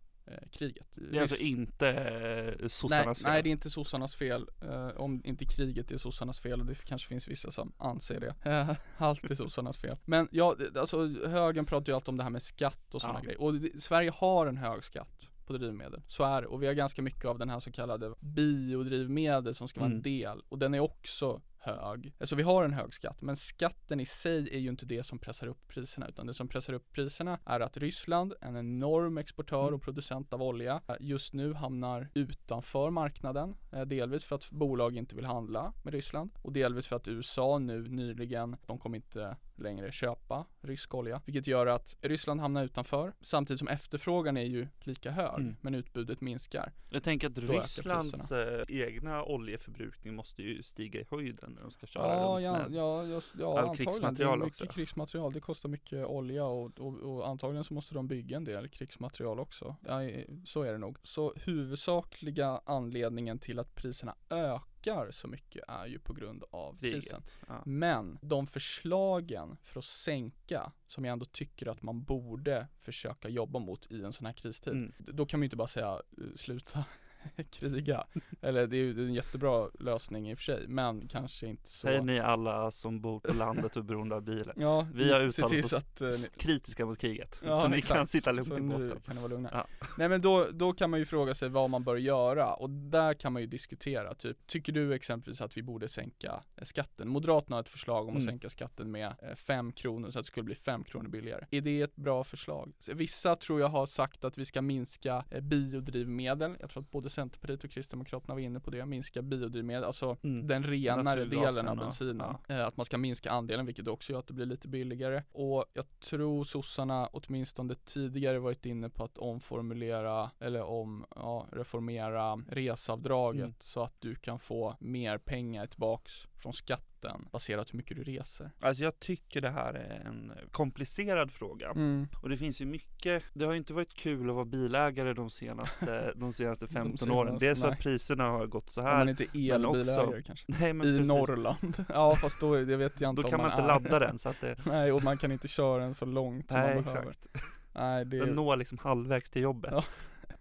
kriget. 0.52 0.86
Det 1.10 1.18
är 1.18 1.22
alltså 1.22 1.36
inte 1.36 1.88
eh, 1.88 2.54
Nej, 2.60 2.70
sossarnas 2.70 3.22
fel. 3.22 3.30
nej, 3.30 3.42
det 3.42 3.48
är 3.48 3.50
inte 3.50 3.70
sossarnas 3.70 4.14
fel. 4.14 4.46
Eh, 4.62 4.86
om 4.88 5.22
inte 5.24 5.44
kriget 5.44 5.90
är 5.90 5.98
sossarnas 5.98 6.40
fel 6.40 6.60
och 6.60 6.66
det 6.66 6.84
kanske 6.84 7.08
finns 7.08 7.28
vissa 7.28 7.50
som 7.50 7.72
anser 7.78 8.20
det. 8.20 8.50
Eh, 8.50 8.76
allt 8.98 9.30
är 9.30 9.34
sossarnas 9.34 9.76
fel. 9.78 9.96
Men 10.04 10.28
ja, 10.30 10.56
alltså 10.76 11.06
högern 11.26 11.66
pratar 11.66 11.92
ju 11.92 11.96
alltid 11.96 12.08
om 12.08 12.16
det 12.16 12.22
här 12.22 12.30
med 12.30 12.42
skatt 12.42 12.94
och 12.94 13.00
sådana 13.00 13.18
Ja. 13.18 13.24
grejer. 13.24 13.40
Och 13.40 13.54
det, 13.54 13.82
Sverige 13.82 14.10
har 14.10 14.46
en 14.46 14.56
hög 14.56 14.84
skatt 14.84 15.20
på 15.46 15.52
drivmedel. 15.52 16.02
Så 16.08 16.24
är 16.24 16.42
det. 16.42 16.48
Och 16.48 16.62
vi 16.62 16.66
har 16.66 16.74
ganska 16.74 17.02
mycket 17.02 17.24
av 17.24 17.38
den 17.38 17.48
här 17.50 17.60
så 17.60 17.72
kallade 17.72 18.14
biodrivmedel 18.20 19.54
som 19.54 19.68
ska 19.68 19.80
vara 19.80 19.86
en 19.86 19.92
Mm. 19.92 20.02
del. 20.02 20.42
Och 20.48 20.58
den 20.58 20.74
är 20.74 20.80
också 20.80 21.40
hög. 21.64 22.12
Alltså 22.20 22.34
vi 22.36 22.42
har 22.42 22.64
en 22.64 22.72
hög 22.72 22.94
skatt, 22.94 23.22
men 23.22 23.36
skatten 23.36 24.00
i 24.00 24.06
sig 24.06 24.48
är 24.54 24.58
ju 24.58 24.68
inte 24.68 24.86
det 24.86 25.02
som 25.04 25.18
pressar 25.18 25.46
upp 25.46 25.68
priserna, 25.68 26.08
utan 26.08 26.26
det 26.26 26.34
som 26.34 26.48
pressar 26.48 26.72
upp 26.72 26.92
priserna 26.92 27.38
är 27.44 27.60
att 27.60 27.76
Ryssland, 27.76 28.34
en 28.40 28.56
enorm 28.56 29.18
exportör 29.18 29.62
Mm. 29.62 29.74
och 29.74 29.82
producent 29.82 30.32
av 30.32 30.42
olja, 30.42 30.80
eh, 30.88 30.94
just 31.00 31.34
nu 31.34 31.54
hamnar 31.54 32.08
utanför 32.14 32.90
marknaden. 32.90 33.56
eh, 33.72 33.82
Delvis 33.82 34.24
för 34.24 34.36
att 34.36 34.50
bolag 34.50 34.96
inte 34.96 35.16
vill 35.16 35.24
handla 35.24 35.72
med 35.82 35.94
Ryssland 35.94 36.30
och 36.42 36.52
delvis 36.52 36.86
för 36.86 36.96
att 36.96 37.08
USA 37.08 37.58
nu 37.58 37.88
nyligen, 37.88 38.56
de 38.66 38.78
kommer 38.78 38.96
inte 38.96 39.36
längre 39.56 39.92
köpa 39.92 40.46
rysk 40.60 40.94
olja, 40.94 41.22
vilket 41.24 41.46
gör 41.46 41.66
att 41.66 41.96
Ryssland 42.00 42.40
hamnar 42.40 42.64
utanför 42.64 43.12
samtidigt 43.20 43.58
som 43.58 43.68
efterfrågan 43.68 44.36
är 44.36 44.44
ju 44.44 44.68
lika 44.80 45.10
hög, 45.10 45.40
Mm. 45.40 45.56
men 45.60 45.74
utbudet 45.74 46.20
minskar. 46.20 46.72
Jag 46.90 47.02
tänker 47.02 47.26
att 47.26 47.34
Då 47.34 47.42
Rysslands 47.42 48.32
eh, 48.32 48.64
egna 48.68 49.24
oljeförbrukning 49.24 50.14
måste 50.14 50.42
ju 50.42 50.62
stiga 50.62 51.00
i 51.00 51.04
höjden 51.10 51.52
när 51.52 51.62
de 51.62 51.70
ska 51.70 51.86
köra 51.86 52.14
Ja, 52.16 52.34
runt 52.34 52.44
ja, 52.44 52.52
med. 52.52 52.72
ja, 52.72 53.06
ja, 53.06 53.20
ja 53.38 53.60
All 53.60 53.76
krigsmaterial 53.76 54.38
det 54.38 54.42
är 54.42 54.46
mycket 54.46 54.62
också. 54.62 54.74
krigsmaterial. 54.74 55.32
Det 55.32 55.40
kostar 55.40 55.68
mycket 55.68 56.06
olja 56.06 56.44
och, 56.44 56.80
och, 56.80 56.94
och 56.96 57.28
antagligen 57.28 57.64
så 57.64 57.74
måste 57.74 57.94
de 57.94 58.06
bygga 58.08 58.36
en 58.36 58.44
del 58.44 58.68
krigsmaterial 58.68 59.40
också. 59.40 59.76
Ja, 59.86 60.00
så 60.44 60.62
är 60.62 60.72
det 60.72 60.78
nog. 60.78 60.96
Så 61.02 61.34
huvudsakliga 61.36 62.60
anledningen 62.64 63.38
till 63.38 63.58
att 63.58 63.74
priserna 63.74 64.14
ökar 64.30 64.73
så 65.10 65.28
mycket 65.28 65.62
är 65.68 65.86
ju 65.86 65.98
på 65.98 66.12
grund 66.12 66.44
av 66.50 66.78
Kriget. 66.78 67.02
krisen. 67.02 67.22
Ja. 67.48 67.62
Men 67.66 68.18
de 68.22 68.46
förslagen 68.46 69.56
för 69.62 69.78
att 69.78 69.84
sänka, 69.84 70.72
som 70.86 71.04
jag 71.04 71.12
ändå 71.12 71.24
tycker 71.24 71.68
att 71.68 71.82
man 71.82 72.02
borde 72.02 72.66
försöka 72.80 73.28
jobba 73.28 73.58
mot 73.58 73.90
i 73.90 74.02
en 74.02 74.12
sån 74.12 74.26
här 74.26 74.32
kristid. 74.32 74.72
Mm. 74.72 74.92
Då 74.98 75.26
kan 75.26 75.40
man 75.40 75.42
ju 75.42 75.46
inte 75.46 75.56
bara 75.56 75.68
säga 75.68 76.02
eh, 76.18 76.24
sluta 76.36 76.84
kriga. 77.50 78.04
Eller 78.42 78.66
det 78.66 78.76
är 78.76 78.82
ju 78.82 79.06
en 79.06 79.14
jättebra 79.14 79.68
lösning 79.80 80.30
i 80.30 80.34
och 80.34 80.38
för 80.38 80.44
sig, 80.44 80.64
men 80.68 81.08
kanske 81.08 81.46
inte 81.46 81.68
så. 81.70 81.88
Hej 81.88 82.02
ni 82.02 82.18
alla 82.20 82.70
som 82.70 83.00
bor 83.00 83.20
på 83.20 83.32
landet 83.32 83.76
och 83.76 83.82
är 83.82 83.86
beroende 83.86 84.14
av 84.14 84.22
bilen. 84.22 84.54
Ja, 84.56 84.86
Vi 84.94 85.12
har 85.12 85.20
uttalat 85.20 85.64
oss 85.64 85.72
att, 85.72 86.00
eh, 86.00 86.08
ni- 86.08 86.28
kritiska 86.36 86.86
mot 86.86 86.98
kriget. 86.98 87.42
Ja, 87.44 87.62
så 87.62 87.68
ni 87.68 87.78
exakt. 87.78 87.98
kan 87.98 88.06
sitta 88.06 88.32
lugnt 88.32 88.48
så 88.48 88.58
i 88.58 88.60
båten. 88.60 89.00
kan 89.06 89.14
ni 89.14 89.20
vara 89.22 89.30
lugna. 89.30 89.48
Ja. 89.52 89.66
Nej 89.98 90.08
men 90.08 90.20
då, 90.20 90.48
då 90.52 90.72
kan 90.72 90.90
man 90.90 90.98
ju 91.00 91.06
fråga 91.06 91.34
sig 91.34 91.48
vad 91.48 91.70
man 91.70 91.84
bör 91.84 91.96
göra 91.96 92.54
och 92.54 92.70
där 92.70 93.14
kan 93.14 93.32
man 93.32 93.42
ju 93.42 93.48
diskutera, 93.48 94.14
typ, 94.14 94.46
tycker 94.46 94.72
du 94.72 94.94
exempelvis 94.94 95.40
att 95.40 95.56
vi 95.56 95.62
borde 95.62 95.88
sänka 95.88 96.42
eh, 96.56 96.64
skatten? 96.64 97.08
Moderaterna 97.08 97.56
har 97.56 97.60
ett 97.62 97.68
förslag 97.68 98.02
om 98.02 98.08
att 98.08 98.14
Mm. 98.14 98.26
sänka 98.26 98.48
skatten 98.48 98.90
med 98.90 99.14
5 99.36 99.72
kronor 99.72 100.10
så 100.10 100.18
att 100.18 100.24
det 100.24 100.28
skulle 100.30 100.44
bli 100.44 100.54
5 100.54 100.84
kronor 100.84 101.08
billigare. 101.08 101.46
Är 101.50 101.60
det 101.60 101.82
ett 101.82 101.96
bra 101.96 102.24
förslag? 102.24 102.72
Vissa 102.86 103.36
tror 103.36 103.60
jag 103.60 103.68
har 103.68 103.86
sagt 103.86 104.24
att 104.24 104.38
vi 104.38 104.44
ska 104.44 104.62
minska 104.62 105.24
eh, 105.30 105.40
biodrivmedel. 105.40 106.56
Jag 106.60 106.70
tror 106.70 106.82
att 106.82 106.90
både 106.90 107.10
Centerpartiet 107.14 107.64
och 107.64 107.70
Kristdemokraterna 107.70 108.34
var 108.34 108.40
inne 108.40 108.60
på 108.60 108.70
det, 108.70 108.86
minska 108.86 109.22
biodrivmedel, 109.22 109.84
alltså 109.84 110.16
Mm. 110.22 110.46
den 110.46 110.62
renare 110.64 111.24
delen 111.24 111.68
av 111.68 111.76
bensinen. 111.76 112.34
Eh, 112.48 112.66
Att 112.66 112.76
man 112.76 112.86
ska 112.86 112.98
minska 112.98 113.30
andelen, 113.30 113.66
vilket 113.66 113.88
också 113.88 114.12
gör 114.12 114.18
att 114.18 114.26
det 114.26 114.34
blir 114.34 114.46
lite 114.46 114.68
billigare. 114.68 115.22
Och 115.32 115.64
jag 115.74 116.00
tror 116.00 116.44
sossarna 116.44 117.08
åtminstone 117.12 117.74
tidigare 117.74 118.38
varit 118.38 118.66
inne 118.66 118.88
på 118.88 119.04
att 119.04 119.18
omformulera, 119.18 120.30
eller 120.40 120.62
om, 120.62 121.06
ja, 121.16 121.46
reformera 121.52 122.36
reseavdraget 122.48 123.40
Mm. 123.44 123.54
så 123.60 123.82
att 123.82 123.94
du 124.00 124.14
kan 124.14 124.38
få 124.38 124.76
mer 124.80 125.18
pengar 125.18 125.66
tillbaks 125.66 126.26
från 126.44 126.52
skatten 126.52 127.28
baserat 127.32 127.72
hur 127.72 127.76
mycket 127.76 127.96
du 127.96 128.02
reser. 128.02 128.50
Alltså 128.60 128.84
jag 128.84 128.98
tycker 129.00 129.40
det 129.40 129.50
här 129.50 129.74
är 129.74 130.02
en 130.06 130.32
komplicerad 130.50 131.30
fråga. 131.32 131.70
Mm. 131.70 132.08
Och 132.22 132.28
det 132.28 132.36
finns 132.36 132.60
ju 132.60 132.66
mycket, 132.66 133.22
det 133.34 133.44
har 133.44 133.52
ju 133.52 133.58
inte 133.58 133.74
varit 133.74 133.94
kul 133.94 134.28
att 134.30 134.34
vara 134.34 134.44
bilägare 134.44 135.12
de 135.12 135.30
senaste, 135.30 136.12
de 136.16 136.32
senaste 136.32 136.66
15 136.66 136.98
senaste, 136.98 137.10
åren. 137.20 137.38
Dels 137.40 137.60
för 137.60 137.68
att 137.68 137.78
priserna 137.80 138.24
har 138.24 138.46
gått 138.46 138.70
så 138.70 138.82
man 138.82 138.90
här. 138.92 139.08
inte 139.10 139.24
är 139.24 139.52
men 139.58 139.64
också- 139.64 139.80
elbilägare 139.80 140.22
kanske. 140.22 140.44
Nej 140.60 140.72
men 140.72 140.86
I 140.86 140.98
precis. 140.98 141.08
Norrland. 141.12 141.84
ja 141.88 142.16
fast 142.16 142.40
då, 142.40 142.54
det 142.54 142.76
vet 142.76 143.00
jag 143.00 143.10
inte 143.10 143.22
Då 143.22 143.28
kan 143.28 143.40
man 143.40 143.50
inte 143.50 143.62
är. 143.62 143.66
ladda 143.66 143.98
den 143.98 144.18
så 144.18 144.28
att 144.28 144.40
det, 144.40 144.56
Nej 144.66 144.92
och 144.92 145.02
man 145.02 145.16
kan 145.16 145.32
inte 145.32 145.48
köra 145.48 145.82
den 145.82 145.94
så 145.94 146.04
långt 146.04 146.50
som 146.50 146.60
nej 146.60 146.74
man 146.74 146.84
behöver. 146.84 147.10
exakt. 147.10 147.28
Nej 147.74 148.04
det 148.04 148.18
Den 148.20 148.34
når 148.34 148.56
liksom 148.56 148.78
halvvägs 148.78 149.30
till 149.30 149.42
jobbet. 149.42 149.70
Ja. 149.72 149.84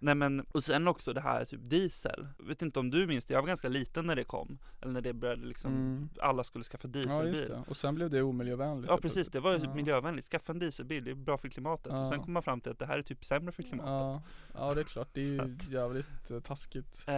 Nej 0.03 0.15
men, 0.15 0.45
och 0.51 0.63
sen 0.63 0.88
också 0.88 1.13
det 1.13 1.22
här 1.22 1.45
typ 1.45 1.60
diesel. 1.63 2.27
Jag 2.39 2.45
vet 2.45 2.62
inte 2.62 2.79
om 2.79 2.89
du 2.89 3.07
minns 3.07 3.25
det, 3.25 3.33
jag 3.33 3.41
var 3.41 3.48
ganska 3.48 3.67
liten 3.67 4.05
när 4.07 4.15
det 4.15 4.24
kom. 4.24 4.57
Eller 4.81 4.91
när 4.93 5.01
det 5.01 5.13
började 5.13 5.45
liksom, 5.45 5.72
Mm. 5.74 6.10
alla 6.22 6.43
skulle 6.43 6.63
skaffa 6.63 6.88
ja 6.88 6.91
dieselbil. 6.91 7.36
just 7.36 7.48
det. 7.48 7.63
Och 7.67 7.77
sen 7.77 7.95
blev 7.95 8.10
det 8.10 8.22
omiljövänligt. 8.22 8.89
Ja 8.89 8.98
precis, 8.98 9.27
det 9.29 9.39
var 9.39 9.51
ju 9.51 9.57
typ 9.60 9.67
Ja. 9.67 9.74
miljövänligt. 9.75 10.25
Skaffa 10.25 10.51
en 10.51 10.60
dieselbil, 10.60 11.03
det 11.03 11.12
är 11.12 11.15
bra 11.15 11.38
för 11.38 11.50
klimatet. 11.50 11.93
Ja. 11.95 12.01
Och 12.01 12.07
sen 12.07 12.19
kom 12.24 12.33
man 12.33 12.43
fram 12.43 12.62
till 12.62 12.72
att 12.72 12.79
det 12.79 12.86
här 12.86 12.98
är 12.98 13.01
typ 13.01 13.25
sämre 13.25 13.51
för 13.51 13.63
klimatet. 13.63 13.89
Ja, 13.91 14.22
ja 14.67 14.74
det 14.74 14.79
är 14.81 14.86
klart, 14.86 15.10
det 15.13 15.22
är 15.22 15.25
ju 15.25 15.57
jävligt 15.69 16.31
eh, 16.31 16.39
taskigt 16.39 17.03
Eh, 17.07 17.13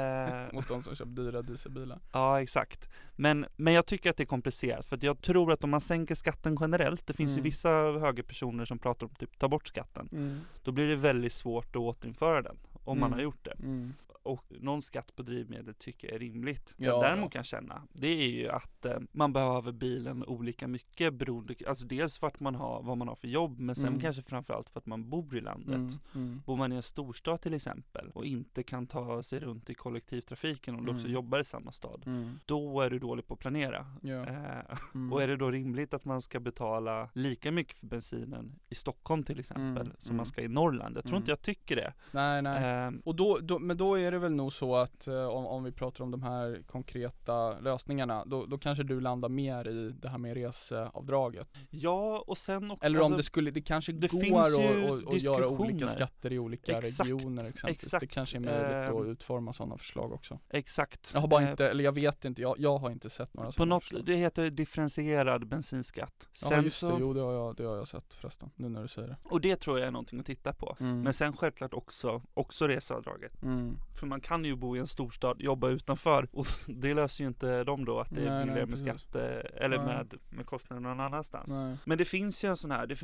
mot 0.54 0.68
de 0.68 0.84
som 0.84 0.96
köper 0.96 1.12
dyra 1.12 1.42
dieselbilar. 1.42 2.00
ja 2.12 2.42
exakt. 2.42 2.90
Men, 3.16 3.46
men 3.56 3.74
jag 3.74 3.86
tycker 3.86 4.10
att 4.10 4.18
det 4.18 4.24
är 4.24 4.28
komplicerat. 4.28 4.86
För 4.86 5.00
jag 5.02 5.22
tror 5.22 5.52
att 5.54 5.64
om 5.64 5.70
man 5.70 5.82
sänker 5.82 6.16
skatten 6.16 6.58
generellt, 6.60 7.08
det 7.08 7.14
finns 7.14 7.32
ju 7.32 7.36
Mm. 7.36 7.44
vissa 7.44 7.70
högerpersoner 7.70 8.66
som 8.66 8.80
pratar 8.80 9.06
om 9.08 9.16
typ 9.16 9.40
ta 9.40 9.48
bort 9.48 9.68
skatten. 9.68 10.10
Mm. 10.12 10.40
Då 10.64 10.72
blir 10.72 10.88
det 10.88 10.96
väldigt 10.96 11.34
svårt 11.34 11.76
att 11.76 11.82
återinföra 11.82 12.42
den. 12.42 12.58
Om 12.86 13.00
man 13.00 13.08
Mm. 13.08 13.18
har 13.18 13.24
gjort 13.24 13.46
det. 13.46 13.52
Mm. 13.60 13.94
Och 14.24 14.46
någon 14.50 14.82
skatt 14.82 15.16
på 15.16 15.24
drivmedel 15.24 15.74
tycker 15.74 16.08
jag 16.08 16.16
är 16.16 16.20
rimligt. 16.20 16.76
Ja, 16.78 16.86
jag 16.86 17.02
däremot 17.04 17.24
ja. 17.34 17.38
kan 17.38 17.44
känna, 17.44 17.82
det 17.94 18.08
är 18.08 18.30
ju 18.30 18.50
att 18.50 18.86
eh, 18.86 18.98
man 19.12 19.34
behöver 19.34 19.72
bilen 19.72 20.24
olika 20.26 20.68
mycket 20.68 21.14
beroende, 21.14 21.56
alltså 21.68 21.86
dels 21.86 22.24
att 22.24 22.40
man 22.40 22.56
har, 22.56 22.82
vad 22.84 22.98
man 22.98 23.08
har 23.08 23.16
för 23.16 23.28
jobb, 23.28 23.60
men 23.60 23.76
sen 23.76 23.88
Mm. 23.88 24.00
kanske 24.00 24.22
framförallt 24.22 24.70
för 24.70 24.80
att 24.80 24.86
man 24.86 25.10
bor 25.10 25.38
i 25.38 25.42
landet. 25.42 25.76
Mm. 25.76 25.90
Mm. 26.16 26.42
Bor 26.46 26.58
man 26.58 26.72
i 26.74 26.76
en 26.76 26.84
storstad 26.84 27.42
till 27.42 27.54
exempel 27.54 28.10
och 28.14 28.26
inte 28.26 28.64
kan 28.64 28.88
ta 28.88 29.24
sig 29.24 29.40
runt 29.40 29.70
i 29.70 29.74
kollektivtrafiken 29.74 30.76
om 30.76 30.86
du 30.86 30.92
också 30.92 31.06
Mm. 31.06 31.14
jobbar 31.14 31.40
i 31.40 31.44
samma 31.44 31.72
stad, 31.72 32.04
Mm. 32.06 32.40
då 32.46 32.82
är 32.82 32.90
du 32.90 33.00
dålig 33.00 33.28
på 33.28 33.34
att 33.34 33.40
planera. 33.40 33.86
Ja. 34.02 34.26
Eh, 34.26 35.12
och 35.12 35.24
är 35.24 35.28
det 35.28 35.36
då 35.36 35.52
rimligt 35.52 35.94
att 35.94 36.06
man 36.06 36.22
ska 36.22 36.40
betala 36.40 37.10
lika 37.14 37.52
mycket 37.52 37.78
för 37.78 37.88
bensinen 37.88 38.56
i 38.70 38.76
Stockholm 38.76 39.24
till 39.24 39.40
exempel, 39.40 39.94
som 39.98 40.16
man 40.18 40.26
ska 40.26 40.42
i 40.42 40.48
Norrland? 40.48 40.98
Jag 40.98 41.04
tror 41.06 41.18
inte 41.18 41.32
jag 41.32 41.42
tycker 41.42 41.76
det. 41.76 41.94
Nej 42.12 42.42
nej. 42.42 42.64
Eh, 42.64 42.75
Och 43.04 43.16
då, 43.16 43.38
då, 43.42 43.60
men 43.60 43.78
då 43.78 44.00
är 44.00 44.12
det 44.12 44.20
väl 44.20 44.32
nog 44.32 44.54
så 44.54 44.76
att 44.76 45.08
eh, 45.08 45.26
om, 45.26 45.46
om 45.46 45.64
vi 45.64 45.72
pratar 45.72 46.04
om 46.04 46.12
de 46.12 46.24
här 46.24 46.64
konkreta 46.68 47.60
lösningarna, 47.60 48.26
då, 48.26 48.46
då 48.46 48.58
kanske 48.58 48.84
du 48.84 49.02
landar 49.02 49.30
mer 49.30 49.68
i 49.68 49.92
det 49.92 50.10
här 50.10 50.18
med 50.18 50.34
reseavdraget. 50.34 51.48
ja, 51.70 52.24
och 52.28 52.38
sen 52.38 52.72
också 52.72 52.86
Eller 52.86 53.00
om 53.00 53.06
alltså, 53.06 53.18
det 53.18 53.24
skulle, 53.24 53.52
det 53.52 53.62
kanske 53.62 53.92
det 53.92 54.12
går 54.12 54.40
att, 54.42 55.22
göra 55.22 55.48
olika 55.48 55.88
skatter 55.88 56.34
i 56.34 56.40
olika 56.40 56.78
Exakt, 56.78 57.00
regioner 57.10 57.50
exempelvis. 57.50 57.92
Det 57.92 57.98
exakt. 57.98 58.14
kanske 58.14 58.38
är 58.38 58.40
möjligt 58.40 58.76
att 58.76 58.96
Ehm, 59.06 59.12
utforma 59.12 59.54
sådana 59.54 59.78
förslag 59.78 60.12
också. 60.14 60.40
Exakt. 60.50 61.12
Jag 61.14 61.22
har 61.22 61.28
bara 61.28 61.44
Eh, 61.44 61.52
inte, 61.52 61.70
eller 61.70 61.84
jag 61.84 61.92
vet 61.92 62.26
inte, 62.26 62.42
jag, 62.42 62.56
jag 62.60 62.78
har 62.78 62.92
inte 62.92 63.10
sett 63.10 63.34
några 63.34 63.48
På 63.48 63.52
sådana 63.54 63.76
något, 63.76 63.84
förslag. 63.84 64.06
det 64.06 64.16
heter 64.16 64.50
differentierad 64.50 65.48
bensinskatt. 65.48 66.30
Ja 66.52 66.62
just 66.62 66.78
så, 66.78 66.88
det, 66.88 66.98
jo 67.00 67.14
det 67.14 67.22
har, 67.22 67.34
jag, 67.34 67.56
det 67.56 67.64
har 67.64 67.76
jag 67.76 67.88
sett 67.88 68.14
förresten, 68.14 68.50
nu 68.56 68.70
när 68.70 68.82
du 68.82 68.88
säger 68.88 69.08
det. 69.08 69.18
och 69.24 69.42
det 69.42 69.56
tror 69.56 69.80
jag 69.80 69.88
är 69.88 69.92
någonting 69.92 70.20
att 70.20 70.26
titta 70.26 70.54
på. 70.54 70.78
Mm. 70.80 71.02
Men 71.02 71.14
sen 71.14 71.34
självklart 71.38 71.74
också, 71.74 72.22
också 72.34 72.65
reseavdraget. 72.68 73.44
Mm. 73.44 73.78
För 74.00 74.08
man 74.08 74.22
kan 74.22 74.46
ju 74.46 74.56
bo 74.56 74.76
i 74.76 74.80
en 74.80 74.88
storstad, 74.88 75.42
jobba 75.42 75.70
utanför 75.70 76.28
och 76.32 76.46
det 76.68 76.94
löser 76.94 77.24
ju 77.24 77.28
inte 77.28 77.64
de 77.64 77.86
då 77.86 78.00
att 78.00 78.16
det 78.16 78.22
är 78.22 78.26
Nej, 78.26 78.36
nej, 78.36 78.46
billigare 78.46 78.66
med 78.66 78.78
skatt 78.78 79.16
eh, 79.16 79.64
eller 79.66 79.78
Nej. 79.78 79.86
med, 79.86 80.14
med 80.30 80.46
kostnader 80.46 80.82
någon 80.82 81.00
annanstans. 81.00 81.50
Nej. 81.62 81.78
Men 81.86 81.98
det 81.98 82.06
finns 82.06 82.44
ju 82.44 82.50
en 82.50 82.56
sån 82.58 82.72
här, 82.72 82.88
det, 82.88 82.98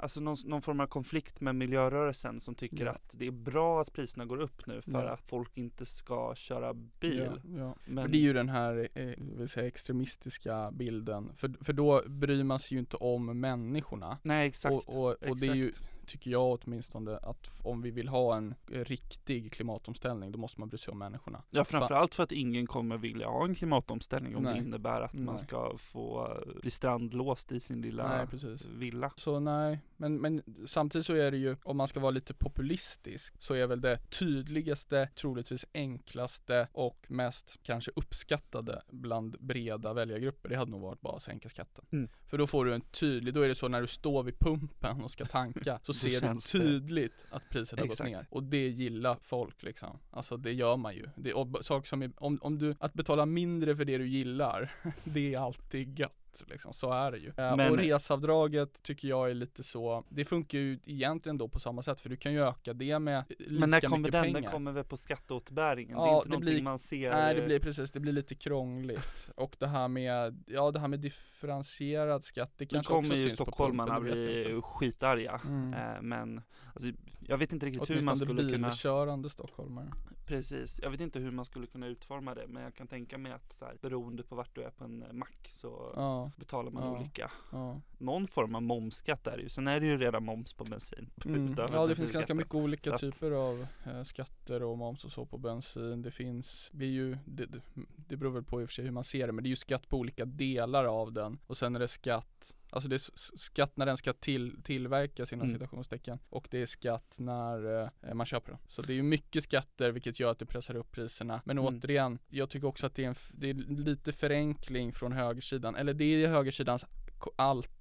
alltså 0.00 0.20
någon, 0.20 0.36
någon 0.44 0.62
form 0.62 0.80
av 0.80 0.86
konflikt 0.86 1.40
med 1.40 1.54
miljörörelsen 1.54 2.40
som 2.40 2.54
tycker 2.54 2.84
Ja. 2.86 2.92
att 2.92 3.14
det 3.18 3.26
är 3.26 3.30
bra 3.30 3.80
att 3.80 3.92
priserna 3.92 4.24
går 4.24 4.40
upp 4.40 4.66
nu 4.66 4.82
för 4.82 5.04
Ja. 5.04 5.10
att 5.10 5.22
folk 5.28 5.56
inte 5.56 5.86
ska 5.86 6.34
köra 6.34 6.74
bil. 6.74 7.40
Ja. 7.56 7.76
Men 7.86 8.10
det 8.10 8.16
är 8.16 8.20
ju 8.20 8.32
den 8.32 8.48
här, 8.48 8.88
eh, 8.94 9.06
vill 9.18 9.48
säga 9.48 9.66
extremistiska 9.66 10.70
bilden. 10.72 11.32
För, 11.36 11.64
för 11.64 11.72
då 11.72 12.02
bryr 12.06 12.44
man 12.44 12.58
sig 12.58 12.74
ju 12.74 12.78
inte 12.78 12.96
om 12.96 13.40
människorna. 13.40 14.18
Nej 14.22 14.48
exakt. 14.48 14.72
Och, 14.72 14.88
och, 14.88 15.28
och 15.28 15.40
det 15.40 15.46
är 15.46 15.54
ju, 15.54 15.68
exakt. 15.68 15.88
Tycker 16.06 16.30
jag 16.30 16.58
åtminstone, 16.62 17.16
att 17.16 17.46
om 17.62 17.82
vi 17.82 17.90
vill 17.90 18.08
ha 18.08 18.36
en 18.36 18.54
eh, 18.70 18.84
riktig 18.84 19.52
klimatomställning, 19.52 20.32
då 20.32 20.38
måste 20.38 20.60
man 20.60 20.68
bry 20.68 20.78
sig 20.78 20.92
om 20.92 20.98
människorna. 20.98 21.42
Ja 21.50 21.64
framförallt 21.64 22.14
för 22.14 22.22
att 22.22 22.32
ingen 22.32 22.66
kommer 22.66 22.98
vilja 22.98 23.28
ha 23.28 23.44
en 23.44 23.54
klimatomställning 23.54 24.36
om 24.36 24.42
Nej. 24.42 24.54
det 24.54 24.60
innebär 24.60 25.00
att 25.00 25.12
man 25.12 25.34
Nej. 25.34 25.38
ska 25.38 25.78
få 25.78 26.26
eh, 26.26 26.60
bli 26.60 26.70
strandlåst 26.70 27.52
i 27.52 27.60
sin 27.60 27.82
lilla 27.82 28.08
Nej, 28.08 28.56
villa. 28.68 29.12
Så 29.16 29.40
nej, 29.40 29.80
men, 29.96 30.16
men 30.16 30.42
samtidigt 30.66 31.06
så 31.06 31.14
är 31.14 31.30
det 31.30 31.36
ju, 31.36 31.56
om 31.64 31.76
man 31.76 31.88
ska 31.88 32.00
vara 32.00 32.10
lite 32.10 32.34
populistisk, 32.34 33.34
så 33.38 33.54
är 33.54 33.66
väl 33.66 33.80
det 33.80 33.98
tydligaste, 34.18 35.08
troligtvis 35.14 35.64
enklaste 35.74 36.68
och 36.72 37.06
mest 37.08 37.58
kanske 37.62 37.90
uppskattade 37.94 38.82
bland 38.90 39.36
breda 39.40 39.92
väljargrupper, 39.92 40.48
det 40.48 40.56
hade 40.56 40.70
nog 40.70 40.80
varit 40.80 41.00
bara 41.00 41.16
att 41.16 41.22
sänka 41.22 41.48
skatten. 41.48 41.84
Mm. 41.92 42.08
För 42.26 42.38
då 42.38 42.46
får 42.46 42.64
du 42.64 42.74
en 42.74 42.80
tydlig, 42.80 43.34
då 43.34 43.40
är 43.40 43.48
det 43.48 43.54
så 43.54 43.68
när 43.68 43.80
du 43.80 43.86
står 43.86 44.22
vid 44.22 44.38
pumpen 44.38 45.00
och 45.00 45.10
ska 45.10 45.24
tanka, 45.24 45.80
så 45.82 45.92
ser 45.96 46.34
du 46.34 46.40
tydligt 46.40 47.26
att 47.30 47.50
priset 47.50 47.78
har 47.78 47.86
gått 47.86 48.04
ner. 48.04 48.26
Och 48.30 48.42
det 48.42 48.68
gillar 48.68 49.18
folk 49.22 49.62
liksom. 49.62 49.98
Alltså 50.10 50.36
det 50.36 50.52
gör 50.52 50.76
man 50.76 50.94
ju. 50.94 51.08
Det, 51.16 51.34
och 51.34 51.64
saker 51.64 51.88
som 51.88 52.02
är, 52.02 52.12
om, 52.16 52.38
om 52.42 52.58
du, 52.58 52.74
att 52.78 52.94
betala 52.94 53.26
mindre 53.26 53.76
för 53.76 53.84
det 53.84 53.98
du 53.98 54.08
gillar, 54.08 54.74
det 55.04 55.34
är 55.34 55.38
alltid 55.38 55.98
gött. 55.98 56.12
Liksom, 56.46 56.72
så 56.72 56.90
är 56.92 57.12
det 57.12 57.18
ju. 57.18 57.28
Eh, 57.28 57.56
Men- 57.56 57.70
och 57.70 57.76
resavdraget 57.78 58.82
tycker 58.82 59.08
jag 59.08 59.30
är 59.30 59.34
lite 59.34 59.62
så, 59.62 60.04
det 60.08 60.24
funkar 60.24 60.58
ju 60.58 60.78
egentligen 60.84 61.38
då 61.38 61.48
på 61.48 61.60
samma 61.60 61.82
sätt 61.82 62.00
för 62.00 62.08
du 62.08 62.16
kan 62.16 62.32
ju 62.32 62.42
öka 62.42 62.72
det 62.72 62.98
med 62.98 63.24
lika 63.28 63.60
Men 63.60 63.70
när 63.70 63.80
kommer 63.80 64.10
den? 64.10 64.24
pengar. 64.24 64.40
Den 64.40 64.50
kommer 64.50 64.72
väl 64.72 64.84
på 64.84 64.96
skatteåterbäringen? 64.96 65.96
det 65.96 66.02
är 66.02 66.06
Ja, 66.06 66.16
inte 66.16 66.28
det 66.28 66.30
någonting 66.32 66.54
blir- 66.54 66.62
man 66.62 66.78
ser 66.78 67.10
Nej 67.12 67.34
det 67.34 67.40
eh, 67.40 67.46
blir 67.46 67.58
precis, 67.60 67.90
det 67.90 68.00
blir 68.00 68.12
lite 68.12 68.34
krångligt. 68.34 69.30
Och 69.34 69.56
det 69.58 69.66
här 69.66 69.88
med, 69.88 70.44
ja 70.46 70.70
det 70.70 70.78
här 70.80 70.88
med 70.88 71.00
differentierad 71.00 72.24
skatt, 72.24 72.52
det 72.56 72.66
kanske 72.66 72.92
kommer 72.92 73.08
också 73.08 73.14
ju 73.16 73.22
syns 73.28 73.38
på 73.38 73.44
stockholmarna 73.44 74.00
det 74.00 74.04
vet 74.14 74.14
jag 74.46 74.52
bli 74.52 74.60
skitarga. 74.62 75.40
Mm. 75.44 75.74
Eh, 75.74 76.02
men 76.02 76.42
alltså, 76.74 76.88
jag 77.28 77.38
vet 77.38 77.52
inte 77.52 77.66
riktigt 77.66 77.90
hur 77.90 77.94
man 77.94 78.02
Åtminstone 78.08 78.34
skulle 78.34 78.52
kunna 78.52 78.68
bilkörande 78.68 79.30
stockholmare. 79.30 79.92
Precis, 80.26 80.80
jag 80.82 80.90
vet 80.90 81.00
inte 81.00 81.18
hur 81.18 81.30
man 81.30 81.44
skulle 81.44 81.66
kunna 81.66 81.86
utforma 81.86 82.34
det 82.34 82.46
men 82.48 82.62
jag 82.62 82.74
kan 82.74 82.86
tänka 82.86 83.18
mig 83.18 83.32
att 83.32 83.52
så 83.52 83.64
här, 83.64 83.76
beroende 83.82 84.22
på 84.22 84.34
vart 84.34 84.54
du 84.54 84.62
är 84.62 84.70
på 84.70 84.84
en 84.84 85.04
mack 85.12 85.48
så 85.52 85.92
Ja, 85.96 86.25
betalar 86.36 86.70
man 86.70 86.82
Ja. 86.82 86.98
olika. 87.00 87.30
ja. 87.52 87.80
Någon 87.98 88.26
form 88.26 88.54
av 88.54 88.62
momsskatt 88.62 89.26
är 89.26 89.36
det 89.36 89.42
ju. 89.42 89.48
Sen 89.48 89.68
är 89.68 89.80
det 89.80 89.86
ju 89.86 89.96
redan 89.98 90.24
moms 90.24 90.52
på 90.52 90.64
bensin. 90.64 91.10
Mm. 91.24 91.54
Ja 91.72 91.86
det 91.86 91.94
finns 91.94 92.12
ganska 92.12 92.34
mycket 92.34 92.54
olika 92.54 92.94
att- 92.94 93.00
typer 93.00 93.30
av 93.30 93.66
eh, 93.86 94.02
skatter 94.02 94.62
och 94.62 94.78
moms 94.78 95.04
och 95.04 95.12
så 95.12 95.24
på 95.26 95.38
bensin. 95.38 96.02
Det 96.02 96.10
finns, 96.10 96.70
det 96.72 96.84
är 96.84 96.88
ju, 96.90 97.18
det, 97.24 97.46
det- 97.46 97.60
det 97.96 98.16
beror 98.16 98.30
väl 98.32 98.42
på 98.44 98.62
i 98.62 98.64
och 98.64 98.68
för 98.68 98.74
sig 98.74 98.84
hur 98.84 98.92
man 98.92 99.04
ser 99.04 99.26
det, 99.26 99.32
men 99.32 99.44
det 99.44 99.48
är 99.48 99.50
ju 99.50 99.56
skatt 99.56 99.88
på 99.88 99.96
olika 99.98 100.24
delar 100.24 100.84
av 100.84 101.12
den. 101.12 101.38
Och 101.46 101.56
sen 101.56 101.76
är 101.76 101.80
det 101.80 101.88
skatt, 101.88 102.54
alltså 102.76 102.88
det 102.88 102.96
är 102.96 103.38
skatt 103.38 103.76
när 103.76 103.86
den 103.86 103.96
ska 103.96 104.12
till, 104.12 104.62
tillverkas 104.62 105.32
inom 105.32 105.46
Mm. 105.48 105.58
citationstecken. 105.58 106.18
Och 106.30 106.48
det 106.50 106.62
är 106.62 106.66
skatt 106.66 107.14
när 107.18 107.82
eh, 108.02 108.14
man 108.14 108.26
köper 108.26 108.50
den. 108.52 108.60
Så 108.68 108.82
det 108.82 108.92
är 108.92 108.94
ju 108.94 109.02
mycket 109.02 109.44
skatter 109.44 109.90
vilket 109.90 110.20
gör 110.20 110.30
att 110.30 110.38
det 110.38 110.46
pressar 110.46 110.76
upp 110.76 110.92
priserna. 110.92 111.40
Men 111.44 111.58
Mm. 111.58 111.74
återigen, 111.78 112.18
jag 112.28 112.50
tycker 112.50 112.66
också 112.66 112.86
att 112.86 112.94
det 112.94 113.04
är, 113.04 113.08
en, 113.08 113.14
det 113.32 113.50
är 113.50 113.54
lite 113.54 114.12
förenkling 114.12 114.92
från 114.92 115.12
högersidan. 115.12 115.76
Eller 115.76 115.94
det 115.94 116.04
är 116.04 116.28
högersidans 116.28 116.84
ko- 117.18 117.32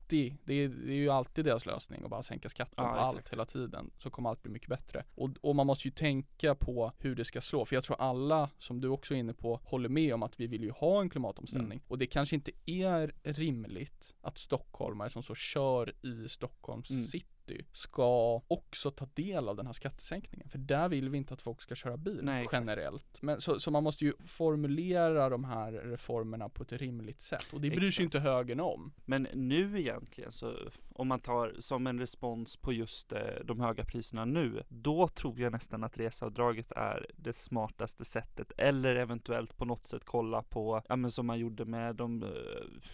alltid, 0.06 0.38
det 0.46 0.54
är, 0.54 0.70
det 0.70 0.92
är 0.92 0.96
ju 0.96 1.10
alltid 1.10 1.46
deras 1.46 1.66
lösning 1.66 2.04
att 2.04 2.10
bara 2.10 2.24
sänka 2.24 2.50
skatten 2.50 2.74
Ja, 2.78 2.84
på 2.94 3.00
allt 3.00 3.16
exakt. 3.18 3.34
hela 3.34 3.46
tiden. 3.46 3.92
Så 3.98 4.10
kommer 4.10 4.30
allt 4.30 4.42
bli 4.42 4.52
mycket 4.52 4.70
bättre. 4.70 5.04
Och, 5.16 5.30
och 5.42 5.56
man 5.56 5.68
måste 5.68 5.88
ju 5.88 5.92
tänka 5.92 6.56
på 6.56 6.92
hur 6.98 7.16
det 7.16 7.26
ska 7.26 7.42
slå. 7.42 7.66
För 7.66 7.76
jag 7.76 7.84
tror 7.84 8.02
alla, 8.02 8.50
som 8.60 8.82
du 8.82 8.88
också 8.88 9.14
är 9.14 9.18
inne 9.18 9.34
på, 9.34 9.60
håller 9.64 9.90
med 9.90 10.14
om 10.14 10.24
att 10.24 10.40
vi 10.40 10.48
vill 10.48 10.64
ju 10.64 10.72
ha 10.72 11.02
en 11.02 11.10
klimatomställning. 11.10 11.78
Mm. 11.78 11.84
Och 11.88 11.98
det 11.98 12.08
kanske 12.08 12.36
inte 12.36 12.52
är 12.66 13.14
rimligt 13.24 14.14
att 14.22 14.38
stockholmare 14.38 15.10
som 15.10 15.24
så 15.24 15.36
kör 15.36 15.94
i 16.06 16.30
Stockholms 16.30 16.90
Mm. 16.90 17.06
city 17.06 17.66
ska 17.72 18.42
också 18.48 18.92
ta 18.92 19.06
del 19.14 19.50
av 19.50 19.56
den 19.56 19.66
här 19.66 19.74
skattesänkningen. 19.74 20.50
För 20.50 20.58
där 20.58 20.90
vill 20.90 21.10
vi 21.10 21.18
inte 21.18 21.34
att 21.34 21.42
folk 21.42 21.62
ska 21.62 21.76
köra 21.76 21.98
bil 21.98 22.20
Nej, 22.24 22.48
generellt. 22.52 23.22
Men 23.22 23.42
så, 23.42 23.60
så 23.60 23.72
man 23.72 23.84
måste 23.84 24.06
ju 24.06 24.14
formulera 24.26 25.30
de 25.30 25.44
här 25.44 25.72
reformerna 25.72 26.50
på 26.50 26.64
ett 26.64 26.74
rimligt 26.74 27.22
sätt. 27.22 27.46
Och 27.54 27.62
det 27.62 27.70
bryr 27.70 27.80
sig 27.80 27.88
Exakt. 27.88 28.00
ju 28.00 28.04
inte 28.04 28.20
högern 28.20 28.60
om. 28.60 28.94
Men 29.06 29.28
nu 29.34 29.80
egentligen 29.80 29.95
egentligen. 29.96 30.32
Så 30.32 30.54
om 30.94 31.08
man 31.08 31.20
tar 31.20 31.56
som 31.60 31.88
en 31.88 32.00
respons 32.00 32.58
på 32.58 32.74
just 32.74 33.12
eh, 33.12 33.20
de 33.46 33.60
höga 33.60 33.86
priserna 33.86 34.25
nu, 34.25 34.64
då 34.70 35.08
tror 35.08 35.40
jag 35.40 35.52
nästan 35.52 35.84
att 35.84 35.98
reseavdraget 35.98 36.72
är 36.72 37.06
det 37.16 37.34
smartaste 37.34 38.06
sättet. 38.06 38.52
Eller 38.58 38.96
eventuellt 38.96 39.58
på 39.58 39.66
något 39.66 39.88
sätt 39.88 40.06
kolla 40.06 40.42
på, 40.44 40.82
ja 40.90 40.96
men 40.96 41.12
som 41.12 41.25
man 41.28 41.40
gjorde 41.40 41.66
med, 41.66 41.96
de, 41.96 42.24
eh, 42.24 42.30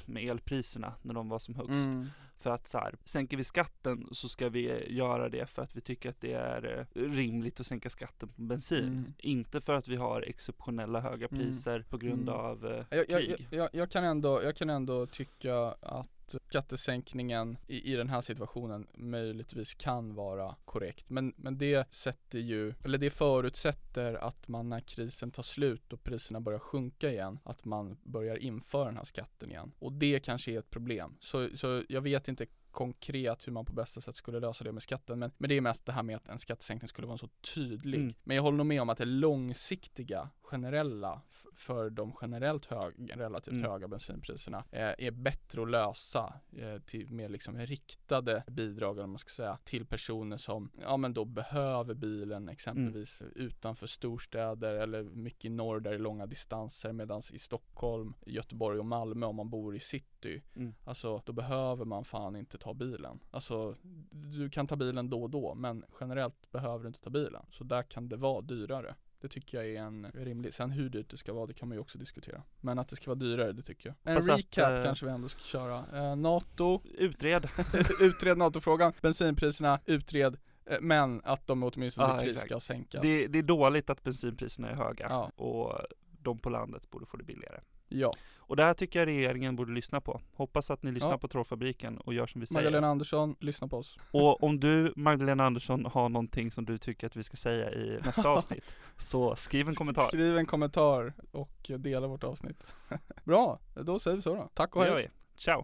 med 0.05 0.23
elpriserna 0.23 0.93
när 1.01 1.13
de 1.13 1.29
var 1.29 1.39
som 1.39 1.55
högst. 1.55 1.87
Mm. 1.87 2.07
För 2.37 2.49
att 2.49 2.67
så 2.67 2.77
här, 2.77 2.95
sänker 3.05 3.37
vi 3.37 3.43
skatten 3.43 4.07
så 4.11 4.29
ska 4.29 4.49
vi 4.49 4.93
göra 4.95 5.29
det 5.29 5.45
för 5.49 5.61
att 5.61 5.75
vi 5.75 5.81
tycker 5.81 6.09
att 6.09 6.21
det 6.21 6.33
är 6.33 6.87
eh, 6.95 7.01
rimligt 7.01 7.59
att 7.59 7.65
sänka 7.67 7.89
skatten 7.89 8.29
på 8.29 8.41
bensin. 8.41 8.83
Mm. 8.87 9.13
Inte 9.19 9.61
för 9.61 9.73
att 9.73 9.87
vi 9.87 9.95
har 9.95 10.21
exceptionella 10.21 10.99
höga 10.99 11.27
Mm. 11.27 11.39
priser 11.41 11.85
på 11.89 11.97
grund 11.97 12.21
Mm. 12.29 12.33
av 12.33 12.65
eh, 12.65 12.85
Jag, 12.89 13.09
jag, 13.09 13.21
krig. 13.21 13.47
jag, 13.51 13.69
jag, 13.73 13.91
kan 13.91 14.03
ändå, 14.03 14.43
jag 14.43 14.55
kan 14.55 14.69
ändå 14.69 15.07
tycka 15.07 15.55
att 15.81 16.20
skattesänkningen 16.47 17.57
i, 17.67 17.93
i 17.93 17.95
den 17.95 18.09
här 18.09 18.21
situationen 18.21 18.87
möjligtvis 18.93 19.75
kan 19.75 20.15
vara 20.15 20.55
korrekt. 20.65 21.09
Men, 21.09 21.33
men 21.35 21.57
det 21.57 21.93
sätter 21.93 22.39
ju, 22.39 22.73
eller 22.83 22.97
det 22.97 23.09
förutsätter 23.09 24.13
att 24.13 24.47
man 24.47 24.69
när 24.69 24.79
krisen 24.79 25.31
tar 25.31 25.43
slut 25.43 25.93
och 25.93 26.03
priserna 26.03 26.41
börjar 26.41 26.59
sjunka 26.59 27.09
igen, 27.09 27.39
att 27.43 27.65
man 27.65 27.97
börjar 28.03 28.37
införa 28.37 28.85
den 28.85 28.97
här 28.97 29.03
skatten 29.03 29.49
igen. 29.49 29.71
Och 29.79 29.93
det 29.93 30.19
kanske 30.19 30.51
är 30.51 30.59
ett 30.59 30.69
problem. 30.69 31.17
Så, 31.19 31.49
så 31.55 31.83
jag 31.89 32.01
vet 32.01 32.27
inte 32.27 32.45
konkret 32.71 33.47
hur 33.47 33.51
man 33.51 33.65
på 33.65 33.73
bästa 33.73 34.01
sätt 34.01 34.15
skulle 34.15 34.39
lösa 34.39 34.63
det 34.63 34.71
med 34.71 34.83
skatten. 34.83 35.19
Men, 35.19 35.31
men 35.37 35.49
det 35.49 35.57
är 35.57 35.61
mest 35.61 35.85
det 35.85 35.91
här 35.91 36.03
med 36.03 36.15
att 36.15 36.27
en 36.27 36.37
skattesänkning 36.37 36.87
skulle 36.87 37.07
vara 37.07 37.17
så 37.17 37.29
tydlig. 37.55 37.99
Mm. 37.99 38.13
Men 38.23 38.35
jag 38.35 38.43
håller 38.43 38.57
nog 38.57 38.65
med 38.67 38.81
om 38.81 38.89
att 38.89 38.97
det 38.97 39.05
långsiktiga, 39.05 40.29
generella, 40.41 41.21
för 41.55 41.89
de 41.89 42.13
generellt 42.21 42.65
hög, 42.65 43.11
relativt 43.15 43.53
Mm. 43.53 43.71
höga 43.71 43.87
bensinpriserna 43.87 44.63
eh, 44.71 44.93
är 44.97 45.11
bättre 45.11 45.61
att 45.61 45.69
lösa 45.69 46.33
eh, 46.57 46.77
till 46.77 47.11
mer 47.11 47.29
liksom 47.29 47.57
riktade 47.57 48.43
bidrag, 48.47 48.97
eller 48.97 49.07
man 49.07 49.17
ska 49.17 49.29
säga, 49.29 49.57
till 49.63 49.85
personer 49.85 50.37
som, 50.37 50.71
ja 50.81 50.97
men 50.97 51.13
då 51.13 51.25
behöver 51.25 51.93
bilen 51.93 52.49
exempelvis 52.49 53.21
Mm. 53.21 53.33
utanför 53.35 53.87
storstäder 53.87 54.73
eller 54.75 55.03
mycket 55.03 55.45
i 55.45 55.49
norr 55.49 55.79
där 55.79 55.89
det 55.91 55.97
är 55.97 55.99
långa 55.99 56.25
distanser 56.25 56.93
medan 56.93 57.21
i 57.31 57.39
Stockholm, 57.39 58.13
Göteborg 58.25 58.79
och 58.79 58.85
Malmö 58.85 59.25
om 59.25 59.35
man 59.35 59.49
bor 59.49 59.75
i 59.75 59.79
city 59.79 60.41
Mm. 60.55 60.73
Alltså 60.85 61.21
då 61.25 61.33
behöver 61.33 61.85
man 61.85 62.05
fan 62.05 62.35
inte 62.35 62.57
ta 62.61 62.73
bilen. 62.73 63.19
Alltså 63.31 63.75
du 64.11 64.49
kan 64.49 64.67
ta 64.67 64.75
bilen 64.75 65.09
då 65.09 65.23
och 65.23 65.29
då 65.29 65.53
men 65.55 65.83
generellt 65.99 66.51
behöver 66.51 66.79
du 66.83 66.87
inte 66.87 67.01
ta 67.01 67.09
bilen. 67.09 67.45
Så 67.51 67.63
där 67.63 67.83
kan 67.83 68.09
det 68.09 68.15
vara 68.17 68.41
dyrare. 68.41 68.95
Det 69.19 69.27
tycker 69.27 69.57
jag 69.57 69.67
är 69.75 69.81
en 69.81 70.11
rimlig. 70.13 70.53
Sen 70.53 70.71
hur 70.71 70.89
dyrt 70.89 71.09
det 71.09 71.17
ska 71.17 71.33
vara 71.33 71.45
det 71.45 71.53
kan 71.53 71.67
man 71.69 71.75
ju 71.75 71.81
också 71.81 71.97
diskutera. 71.97 72.43
Men 72.61 72.79
att 72.79 72.87
det 72.89 72.95
ska 72.95 73.09
vara 73.11 73.19
dyrare 73.19 73.51
det 73.51 73.61
tycker 73.61 73.89
jag. 73.89 73.95
En 74.03 74.13
Hoppas 74.15 74.29
att, 74.29 74.37
recap 74.37 74.71
eh, 74.77 74.83
kanske 74.83 75.05
vi 75.05 75.11
ändå 75.11 75.29
ska 75.29 75.39
köra. 75.39 75.85
Eh, 75.93 76.15
NATO, 76.15 76.79
Utred. 76.97 77.47
utred 78.01 78.37
NATO-frågan. 78.37 78.93
Bensinpriserna, 79.01 79.79
utred. 79.85 80.37
eh, 80.65 80.77
Men 80.81 81.21
att 81.23 81.47
de 81.47 81.63
åtminstone 81.63 82.21
exakt. 82.23 82.45
ska 82.45 82.59
sänkas. 82.59 83.01
Det, 83.01 83.27
det 83.27 83.39
är 83.39 83.43
dåligt 83.43 83.89
att 83.89 84.03
bensinpriserna 84.03 84.69
är 84.69 84.75
höga 84.75 85.05
Ja. 85.09 85.31
och 85.35 85.79
de 86.21 86.39
på 86.39 86.49
landet 86.49 86.89
borde 86.89 87.05
få 87.05 87.17
det 87.17 87.23
billigare. 87.23 87.59
Ja. 87.87 88.11
Och 88.51 88.57
det 88.57 88.63
här 88.63 88.73
tycker 88.73 88.99
jag 88.99 89.05
regeringen 89.05 89.55
borde 89.55 89.71
lyssna 89.73 90.01
på. 90.01 90.21
Hoppas 90.35 90.71
att 90.71 90.83
ni 90.83 90.91
lyssnar 90.91 91.11
Ja. 91.11 91.17
på 91.17 91.27
Trådfabriken 91.27 91.97
och 91.97 92.13
gör 92.13 92.27
som 92.27 92.41
vi 92.41 92.47
säger. 92.47 92.63
Magdalena 92.63 92.87
Andersson, 92.87 93.35
lyssna 93.39 93.67
på 93.67 93.77
oss. 93.77 93.97
Och 94.11 94.43
om 94.43 94.59
du, 94.59 94.93
Magdalena 94.95 95.45
Andersson, 95.45 95.85
har 95.85 96.09
någonting 96.09 96.51
som 96.51 96.65
du 96.65 96.77
tycker 96.77 97.07
att 97.07 97.15
vi 97.15 97.23
ska 97.23 97.37
säga 97.37 97.71
i 97.71 97.99
nästa 98.05 98.29
avsnitt, 98.37 98.75
så 98.97 99.35
skriv 99.35 99.67
en 99.67 99.75
kommentar. 99.75 100.07
Skriv 100.07 100.37
en 100.37 100.45
kommentar 100.45 101.13
och 101.31 101.71
dela 101.77 102.07
vårt 102.07 102.23
avsnitt. 102.23 102.63
Bra, 103.23 103.59
då 103.75 103.99
säger 103.99 104.15
vi 104.15 104.21
så 104.21 104.35
då. 104.35 104.49
Tack 104.53 104.75
och 104.75 104.81
Det 104.83 104.89
hej. 104.89 105.01
gör 105.01 105.01
vi. 105.01 105.09
Ciao! 105.41 105.59